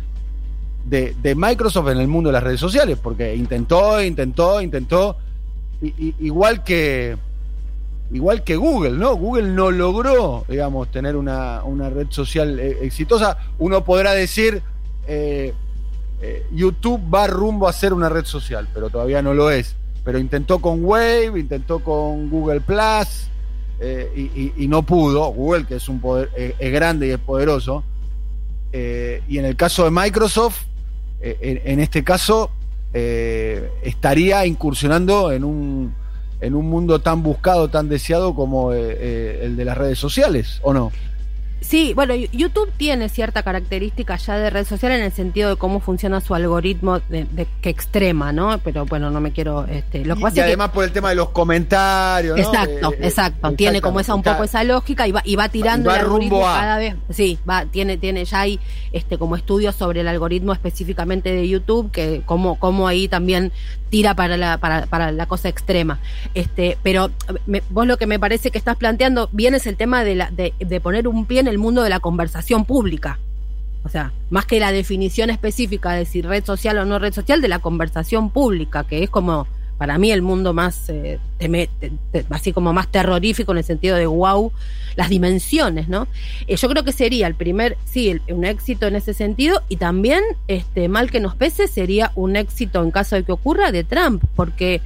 de, 0.87 1.15
de 1.23 1.35
Microsoft 1.35 1.89
en 1.89 1.99
el 1.99 2.09
mundo 2.09 2.29
de 2.29 2.35
las 2.35 2.43
redes 2.43 2.61
sociales, 2.61 2.99
porque 3.03 3.35
intentó, 3.35 4.03
intentó, 4.03 4.61
intentó, 4.61 5.17
i- 5.83 6.15
igual 6.21 6.63
que 6.63 7.17
igual 8.13 8.45
que 8.45 8.55
Google, 8.57 8.93
¿no? 8.93 9.17
Google 9.17 9.49
no 9.49 9.71
logró, 9.71 10.45
digamos, 10.49 10.91
tener 10.91 11.17
una, 11.17 11.65
una 11.65 11.89
red 11.91 12.07
social 12.11 12.61
eh, 12.61 12.79
exitosa. 12.83 13.39
Uno 13.59 13.83
podrá 13.83 14.13
decir, 14.13 14.63
eh, 15.09 15.53
eh, 16.21 16.47
YouTube 16.53 17.01
va 17.13 17.27
rumbo 17.27 17.67
a 17.67 17.73
ser 17.73 17.93
una 17.95 18.09
red 18.11 18.25
social, 18.27 18.69
pero 18.73 18.91
todavía 18.91 19.23
no 19.23 19.33
lo 19.35 19.51
es. 19.51 19.75
Pero 20.05 20.19
intentó 20.19 20.59
con 20.61 20.85
Wave, 20.85 21.33
intentó 21.41 21.79
con 21.81 22.29
Google 22.29 22.61
Plus 22.61 23.29
eh, 23.81 24.13
y, 24.15 24.21
y- 24.41 24.53
y 24.59 24.69
no 24.69 24.83
pudo. 24.83 25.27
Google, 25.33 25.65
que 25.65 25.77
es 25.77 25.89
un 25.89 25.99
poder, 26.01 26.31
es 26.59 26.73
grande 26.73 27.09
y 27.09 27.11
es 27.13 27.19
poderoso. 27.19 27.83
Eh, 28.77 29.23
y 29.29 29.39
en 29.39 29.45
el 29.45 29.55
caso 29.55 29.85
de 29.85 29.93
Microsoft, 29.93 30.63
eh, 31.21 31.39
en, 31.41 31.61
en 31.65 31.79
este 31.79 32.03
caso, 32.03 32.51
eh, 32.93 33.71
estaría 33.83 34.45
incursionando 34.47 35.31
en 35.31 35.45
un, 35.45 35.95
en 36.41 36.55
un 36.57 36.69
mundo 36.69 37.01
tan 37.01 37.23
buscado, 37.23 37.69
tan 37.69 37.89
deseado 37.89 38.35
como 38.35 38.73
eh, 38.73 38.79
eh, 38.81 39.41
el 39.45 39.57
de 39.57 39.65
las 39.65 39.79
redes 39.79 39.99
sociales, 40.01 40.59
¿o 40.63 40.75
no? 40.75 40.91
Sí, 41.67 41.95
bueno, 41.95 42.15
YouTube 42.15 42.71
tiene 42.77 43.09
cierta 43.09 43.43
característica 43.43 44.17
ya 44.17 44.37
de 44.37 44.51
red 44.51 44.67
social 44.67 44.93
en 44.93 45.03
el 45.03 45.13
sentido 45.13 45.49
de 45.49 45.57
cómo 45.57 45.81
funciona 45.81 46.21
su 46.21 46.35
algoritmo 46.35 47.01
de, 47.09 47.25
de 47.25 47.47
que 47.63 47.71
extrema, 47.71 48.33
¿no? 48.33 48.59
Pero 48.59 48.85
bueno, 48.85 49.11
no 49.11 49.19
me 49.21 49.33
quiero. 49.33 49.65
Este, 49.67 50.05
lo 50.05 50.15
que 50.15 50.21
y, 50.21 50.23
pasa 50.25 50.37
y 50.37 50.39
es 50.41 50.45
que- 50.45 50.49
además 50.51 50.71
por 50.71 50.85
el 50.85 50.93
tema 50.93 51.09
de 51.09 51.15
los 51.15 51.31
comentarios. 51.31 52.37
¿no? 52.37 52.43
Exacto, 52.43 52.93
Eh, 52.93 52.97
eh, 53.01 53.07
exacto. 53.07 53.53
Tiene 53.53 53.81
como 53.81 53.99
esa 53.99 54.15
un 54.15 54.23
poco 54.23 54.45
esa 54.45 54.63
lógica 54.63 55.09
y 55.09 55.13
va, 55.13 55.23
y 55.25 55.37
va 55.37 55.49
tirando 55.49 55.89
va 55.89 55.97
el 55.97 56.03
algoritmo 56.03 56.37
rumbo 56.37 56.49
a. 56.49 56.61
cada 56.61 56.79
vez. 56.79 56.97
Sí, 57.11 57.39
va, 57.49 57.65
tiene, 57.65 57.97
tiene, 57.97 58.25
ya 58.27 58.41
hay 58.41 58.61
este 58.93 59.17
como 59.17 59.35
estudios 59.35 59.75
sobre 59.75 60.03
el 60.03 60.09
algoritmo 60.09 60.53
específicamente 60.53 61.33
de 61.35 61.49
YouTube, 61.49 61.91
que 61.91 62.23
como, 62.27 62.59
como 62.59 62.87
ahí 62.87 63.09
también 63.09 63.53
tira 63.95 64.17
para 64.17 64.37
la, 64.37 64.59
para, 64.59 64.87
para 64.87 65.13
la 65.13 65.27
cosa 65.27 65.49
extrema. 65.49 66.01
Este, 66.35 66.77
pero 66.83 67.13
me- 67.47 67.63
vos 67.71 67.87
lo 67.87 67.97
que 67.97 68.09
me 68.09 68.19
parece 68.19 68.51
que 68.51 68.59
estás 68.59 68.77
planteando 68.77 69.29
bien 69.31 69.55
es 69.55 69.69
el 69.69 69.77
tema 69.77 70.03
de 70.03 70.17
la, 70.17 70.33
de, 70.33 70.53
de 70.59 70.81
poner 70.81 71.07
un 71.07 71.27
pie 71.27 71.39
en 71.39 71.47
el 71.47 71.59
mundo 71.59 71.85
de 71.85 71.91
la 71.91 72.01
conversación 72.01 72.65
pública. 72.65 73.21
O 73.85 73.89
sea, 73.89 74.11
más 74.31 74.47
que 74.47 74.59
la 74.59 74.73
definición 74.73 75.31
específica 75.31 75.93
de 75.93 76.07
si 76.07 76.23
red 76.23 76.45
social 76.45 76.77
o 76.79 76.85
no 76.85 76.99
red 76.99 77.13
social, 77.15 77.41
de 77.41 77.47
la 77.47 77.61
conversación 77.61 78.31
pública, 78.31 78.83
que 78.83 79.05
es 79.05 79.11
como 79.11 79.47
para 79.79 79.99
mí 79.99 80.13
el 80.13 80.23
mundo 80.23 80.53
más, 80.53 80.89
eh, 80.89 81.19
teme- 81.39 81.69
te- 81.81 81.93
te- 82.13 82.25
así 82.31 82.53
como 82.53 82.73
más 82.73 82.89
terrorífico 82.89 83.53
en 83.53 83.59
el 83.59 83.65
sentido 83.65 83.97
de 83.97 84.07
wow, 84.07 84.53
las 84.97 85.09
dimensiones, 85.09 85.89
¿no? 85.89 86.07
Eh, 86.47 86.57
yo 86.57 86.69
creo 86.69 86.85
que 86.85 86.93
sería 86.93 87.27
el 87.27 87.35
primer, 87.35 87.77
sí, 87.85 88.09
el- 88.11 88.23
un 88.29 88.45
éxito 88.45 88.87
en 88.87 88.97
ese 88.97 89.15
sentido 89.15 89.63
y 89.69 89.77
también, 89.77 90.23
este, 90.49 90.89
mal 90.89 91.11
que 91.11 91.21
nos 91.21 91.35
pese, 91.35 91.67
sería 91.67 92.13
un 92.15 92.37
éxito 92.37 92.83
en 92.83 92.91
caso 92.91 93.17
de 93.17 93.25
que 93.25 93.33
ocurra 93.33 93.73
de 93.73 93.85
Trump, 93.85 94.23
porque 94.37 94.81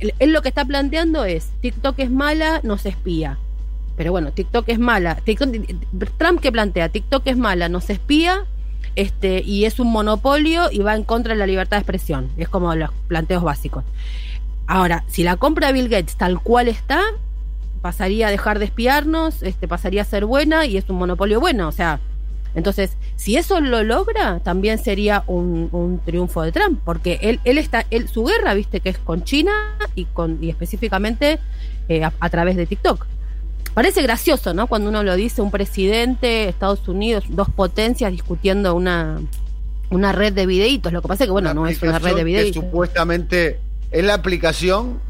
él, 0.00 0.14
él 0.18 0.32
lo 0.32 0.42
que 0.42 0.48
está 0.48 0.64
planteando 0.64 1.24
es, 1.24 1.50
TikTok 1.60 1.98
es 1.98 2.10
mala, 2.10 2.60
nos 2.62 2.86
espía. 2.86 3.38
Pero 3.96 4.10
bueno, 4.10 4.32
TikTok 4.32 4.66
es 4.68 4.78
mala. 4.78 5.18
TikTok- 5.24 6.10
Trump 6.16 6.40
que 6.40 6.50
plantea, 6.50 6.88
TikTok 6.88 7.26
es 7.26 7.36
mala, 7.36 7.68
nos 7.68 7.90
espía, 7.90 8.46
este, 8.96 9.42
y 9.42 9.64
es 9.64 9.80
un 9.80 9.90
monopolio 9.90 10.70
y 10.70 10.78
va 10.78 10.94
en 10.94 11.04
contra 11.04 11.34
de 11.34 11.38
la 11.38 11.46
libertad 11.46 11.76
de 11.76 11.80
expresión. 11.80 12.30
Es 12.36 12.48
como 12.48 12.74
los 12.74 12.90
planteos 13.08 13.42
básicos. 13.42 13.84
Ahora, 14.66 15.04
si 15.08 15.22
la 15.22 15.36
compra 15.36 15.72
Bill 15.72 15.88
Gates 15.88 16.16
tal 16.16 16.40
cual 16.40 16.68
está, 16.68 17.02
pasaría 17.80 18.28
a 18.28 18.30
dejar 18.30 18.58
de 18.58 18.66
espiarnos, 18.66 19.42
este, 19.42 19.68
pasaría 19.68 20.02
a 20.02 20.04
ser 20.04 20.24
buena 20.24 20.66
y 20.66 20.76
es 20.76 20.88
un 20.88 20.96
monopolio 20.96 21.40
bueno. 21.40 21.68
O 21.68 21.72
sea, 21.72 22.00
entonces, 22.54 22.96
si 23.16 23.36
eso 23.36 23.60
lo 23.60 23.82
logra, 23.82 24.40
también 24.40 24.78
sería 24.78 25.24
un, 25.26 25.68
un 25.72 26.00
triunfo 26.00 26.42
de 26.42 26.52
Trump, 26.52 26.80
porque 26.84 27.18
él, 27.22 27.40
él 27.44 27.58
está, 27.58 27.86
él, 27.90 28.08
su 28.08 28.24
guerra, 28.24 28.54
viste, 28.54 28.80
que 28.80 28.90
es 28.90 28.98
con 28.98 29.24
China 29.24 29.52
y 29.94 30.04
con, 30.04 30.38
y 30.42 30.50
específicamente 30.50 31.38
eh, 31.88 32.04
a 32.04 32.30
través 32.30 32.56
de 32.56 32.66
TikTok. 32.66 33.06
Parece 33.74 34.02
gracioso, 34.02 34.52
¿no? 34.54 34.66
Cuando 34.66 34.90
uno 34.90 35.02
lo 35.02 35.16
dice, 35.16 35.40
un 35.42 35.50
presidente, 35.50 36.48
Estados 36.48 36.86
Unidos, 36.88 37.24
dos 37.28 37.48
potencias 37.50 38.12
discutiendo 38.12 38.74
una, 38.74 39.20
una 39.90 40.12
red 40.12 40.32
de 40.32 40.46
videitos. 40.46 40.92
Lo 40.92 41.00
que 41.02 41.08
pasa 41.08 41.24
es 41.24 41.28
que, 41.28 41.32
bueno, 41.32 41.54
no 41.54 41.66
es 41.66 41.82
una 41.82 41.98
red 41.98 42.14
de 42.14 42.20
aplicación 42.20 42.24
que 42.24 42.24
videitos. 42.24 42.64
supuestamente 42.64 43.60
es 43.90 44.04
la 44.04 44.14
aplicación 44.14 45.00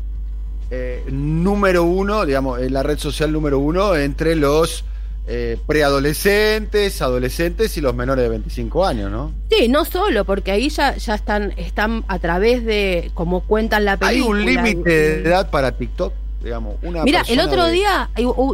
eh, 0.70 1.04
número 1.10 1.84
uno, 1.84 2.24
digamos, 2.24 2.60
es 2.60 2.70
la 2.70 2.82
red 2.82 2.98
social 2.98 3.30
número 3.32 3.58
uno 3.58 3.94
entre 3.94 4.36
los 4.36 4.84
eh, 5.26 5.58
preadolescentes, 5.66 7.00
adolescentes 7.02 7.76
y 7.76 7.80
los 7.80 7.94
menores 7.94 8.24
de 8.24 8.28
25 8.30 8.86
años, 8.86 9.10
¿no? 9.10 9.32
Sí, 9.50 9.68
no 9.68 9.84
solo, 9.84 10.24
porque 10.24 10.50
ahí 10.50 10.68
ya, 10.68 10.96
ya 10.96 11.14
están, 11.14 11.52
están 11.56 12.04
a 12.08 12.18
través 12.18 12.64
de, 12.64 13.10
como 13.14 13.40
cuentan 13.42 13.84
la 13.84 13.92
Hay 13.92 13.98
película. 13.98 14.30
un 14.40 14.44
límite 14.44 14.90
de 14.90 15.28
edad 15.28 15.50
para 15.50 15.72
TikTok, 15.72 16.12
digamos. 16.42 16.76
Una 16.82 17.04
Mira, 17.04 17.22
el 17.28 17.40
otro 17.40 17.64
de- 17.64 17.72
día 17.72 18.10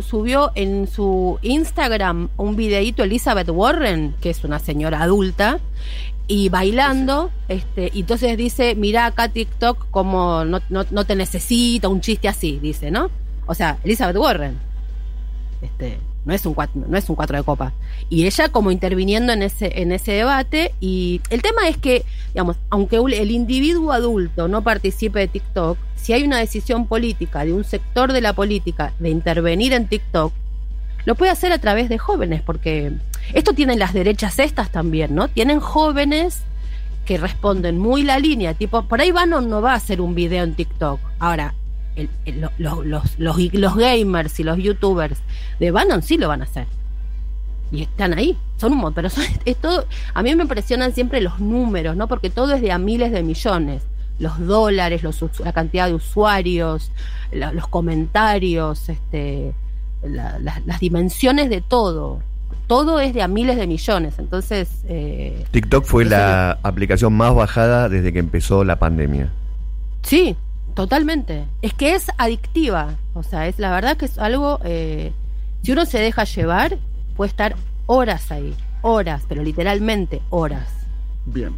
subió 0.06 0.52
en 0.54 0.86
su 0.86 1.38
Instagram 1.42 2.28
un 2.36 2.56
videíto 2.56 3.02
Elizabeth 3.02 3.48
Warren, 3.50 4.14
que 4.20 4.30
es 4.30 4.44
una 4.44 4.58
señora 4.58 5.02
adulta, 5.02 5.60
y 6.26 6.50
bailando, 6.50 7.30
este, 7.48 7.90
y 7.94 8.00
entonces 8.00 8.36
dice, 8.36 8.74
mira 8.74 9.06
acá 9.06 9.28
TikTok 9.30 9.86
como 9.90 10.44
no, 10.44 10.60
no, 10.68 10.84
no 10.90 11.04
te 11.04 11.16
necesita, 11.16 11.88
un 11.88 12.00
chiste 12.02 12.28
así, 12.28 12.58
dice, 12.60 12.90
¿no? 12.90 13.10
O 13.46 13.54
sea, 13.54 13.78
Elizabeth 13.82 14.16
Warren. 14.16 14.58
Este, 15.62 15.98
no 16.28 16.34
es 16.34 16.44
un 16.44 16.52
cuatro, 16.52 16.82
no 16.86 16.98
es 16.98 17.08
un 17.08 17.16
cuatro 17.16 17.38
de 17.38 17.42
copa. 17.42 17.72
Y 18.10 18.26
ella 18.26 18.50
como 18.50 18.70
interviniendo 18.70 19.32
en 19.32 19.42
ese, 19.42 19.80
en 19.80 19.92
ese 19.92 20.12
debate. 20.12 20.74
Y 20.78 21.22
el 21.30 21.40
tema 21.40 21.66
es 21.68 21.78
que, 21.78 22.04
digamos, 22.34 22.56
aunque 22.68 23.00
un- 23.00 23.14
el 23.14 23.30
individuo 23.30 23.92
adulto 23.92 24.46
no 24.46 24.62
participe 24.62 25.20
de 25.20 25.28
TikTok, 25.28 25.78
si 25.96 26.12
hay 26.12 26.24
una 26.24 26.38
decisión 26.38 26.86
política 26.86 27.46
de 27.46 27.54
un 27.54 27.64
sector 27.64 28.12
de 28.12 28.20
la 28.20 28.34
política 28.34 28.92
de 28.98 29.08
intervenir 29.08 29.72
en 29.72 29.88
TikTok, 29.88 30.32
lo 31.06 31.14
puede 31.14 31.32
hacer 31.32 31.50
a 31.50 31.58
través 31.58 31.88
de 31.88 31.96
jóvenes, 31.96 32.42
porque 32.42 32.92
esto 33.32 33.54
tienen 33.54 33.78
las 33.78 33.94
derechas 33.94 34.38
estas 34.38 34.70
también, 34.70 35.14
¿no? 35.14 35.28
Tienen 35.28 35.60
jóvenes 35.60 36.42
que 37.06 37.16
responden 37.16 37.78
muy 37.78 38.02
la 38.02 38.18
línea, 38.18 38.52
tipo, 38.52 38.82
por 38.82 39.00
ahí 39.00 39.12
Bannon 39.12 39.48
no 39.48 39.62
va 39.62 39.72
a 39.72 39.76
hacer 39.76 40.02
un 40.02 40.14
video 40.14 40.44
en 40.44 40.54
TikTok. 40.54 41.00
Ahora, 41.18 41.54
el- 41.98 42.10
el- 42.24 42.40
lo- 42.40 42.52
lo- 42.58 42.82
los, 42.84 43.18
los, 43.18 43.36
los 43.54 43.76
gamers 43.76 44.38
y 44.40 44.44
los 44.44 44.56
youtubers 44.58 45.18
de 45.60 45.70
Bannon 45.70 46.02
sí 46.02 46.16
lo 46.16 46.28
van 46.28 46.40
a 46.40 46.44
hacer. 46.44 46.66
Y 47.70 47.82
están 47.82 48.14
ahí, 48.14 48.36
son 48.56 48.72
un 48.72 48.78
montón, 48.78 48.94
pero 48.94 49.10
son, 49.10 49.24
es 49.44 49.56
todo, 49.56 49.84
a 50.14 50.22
mí 50.22 50.34
me 50.34 50.42
impresionan 50.42 50.92
siempre 50.94 51.20
los 51.20 51.38
números, 51.38 51.96
¿no? 51.96 52.08
Porque 52.08 52.30
todo 52.30 52.54
es 52.54 52.62
de 52.62 52.72
a 52.72 52.78
miles 52.78 53.12
de 53.12 53.22
millones. 53.22 53.82
Los 54.18 54.38
dólares, 54.40 55.02
los, 55.02 55.22
la 55.40 55.52
cantidad 55.52 55.86
de 55.86 55.94
usuarios, 55.94 56.90
la- 57.30 57.52
los 57.52 57.68
comentarios, 57.68 58.88
este, 58.88 59.52
la- 60.02 60.38
la- 60.38 60.60
las 60.66 60.80
dimensiones 60.80 61.50
de 61.50 61.60
todo. 61.60 62.20
Todo 62.66 63.00
es 63.00 63.14
de 63.14 63.22
a 63.22 63.28
miles 63.28 63.56
de 63.56 63.66
millones. 63.66 64.14
Entonces, 64.18 64.68
eh, 64.88 65.44
TikTok 65.52 65.84
fue 65.84 66.04
la 66.04 66.58
aplicación 66.62 67.14
más 67.14 67.34
bajada 67.34 67.88
desde 67.88 68.12
que 68.12 68.18
empezó 68.18 68.64
la 68.64 68.78
pandemia. 68.78 69.30
Sí, 70.02 70.36
totalmente. 70.78 71.44
Es 71.60 71.74
que 71.74 71.96
es 71.96 72.06
adictiva. 72.18 72.94
O 73.12 73.24
sea, 73.24 73.48
es 73.48 73.58
la 73.58 73.72
verdad 73.72 73.96
que 73.96 74.04
es 74.04 74.16
algo. 74.16 74.60
eh, 74.62 75.12
si 75.64 75.72
uno 75.72 75.84
se 75.84 75.98
deja 75.98 76.22
llevar, 76.22 76.78
puede 77.16 77.30
estar 77.30 77.56
horas 77.86 78.30
ahí. 78.30 78.54
Horas, 78.82 79.24
pero 79.28 79.42
literalmente 79.42 80.22
horas. 80.30 80.68
Bien. 81.26 81.56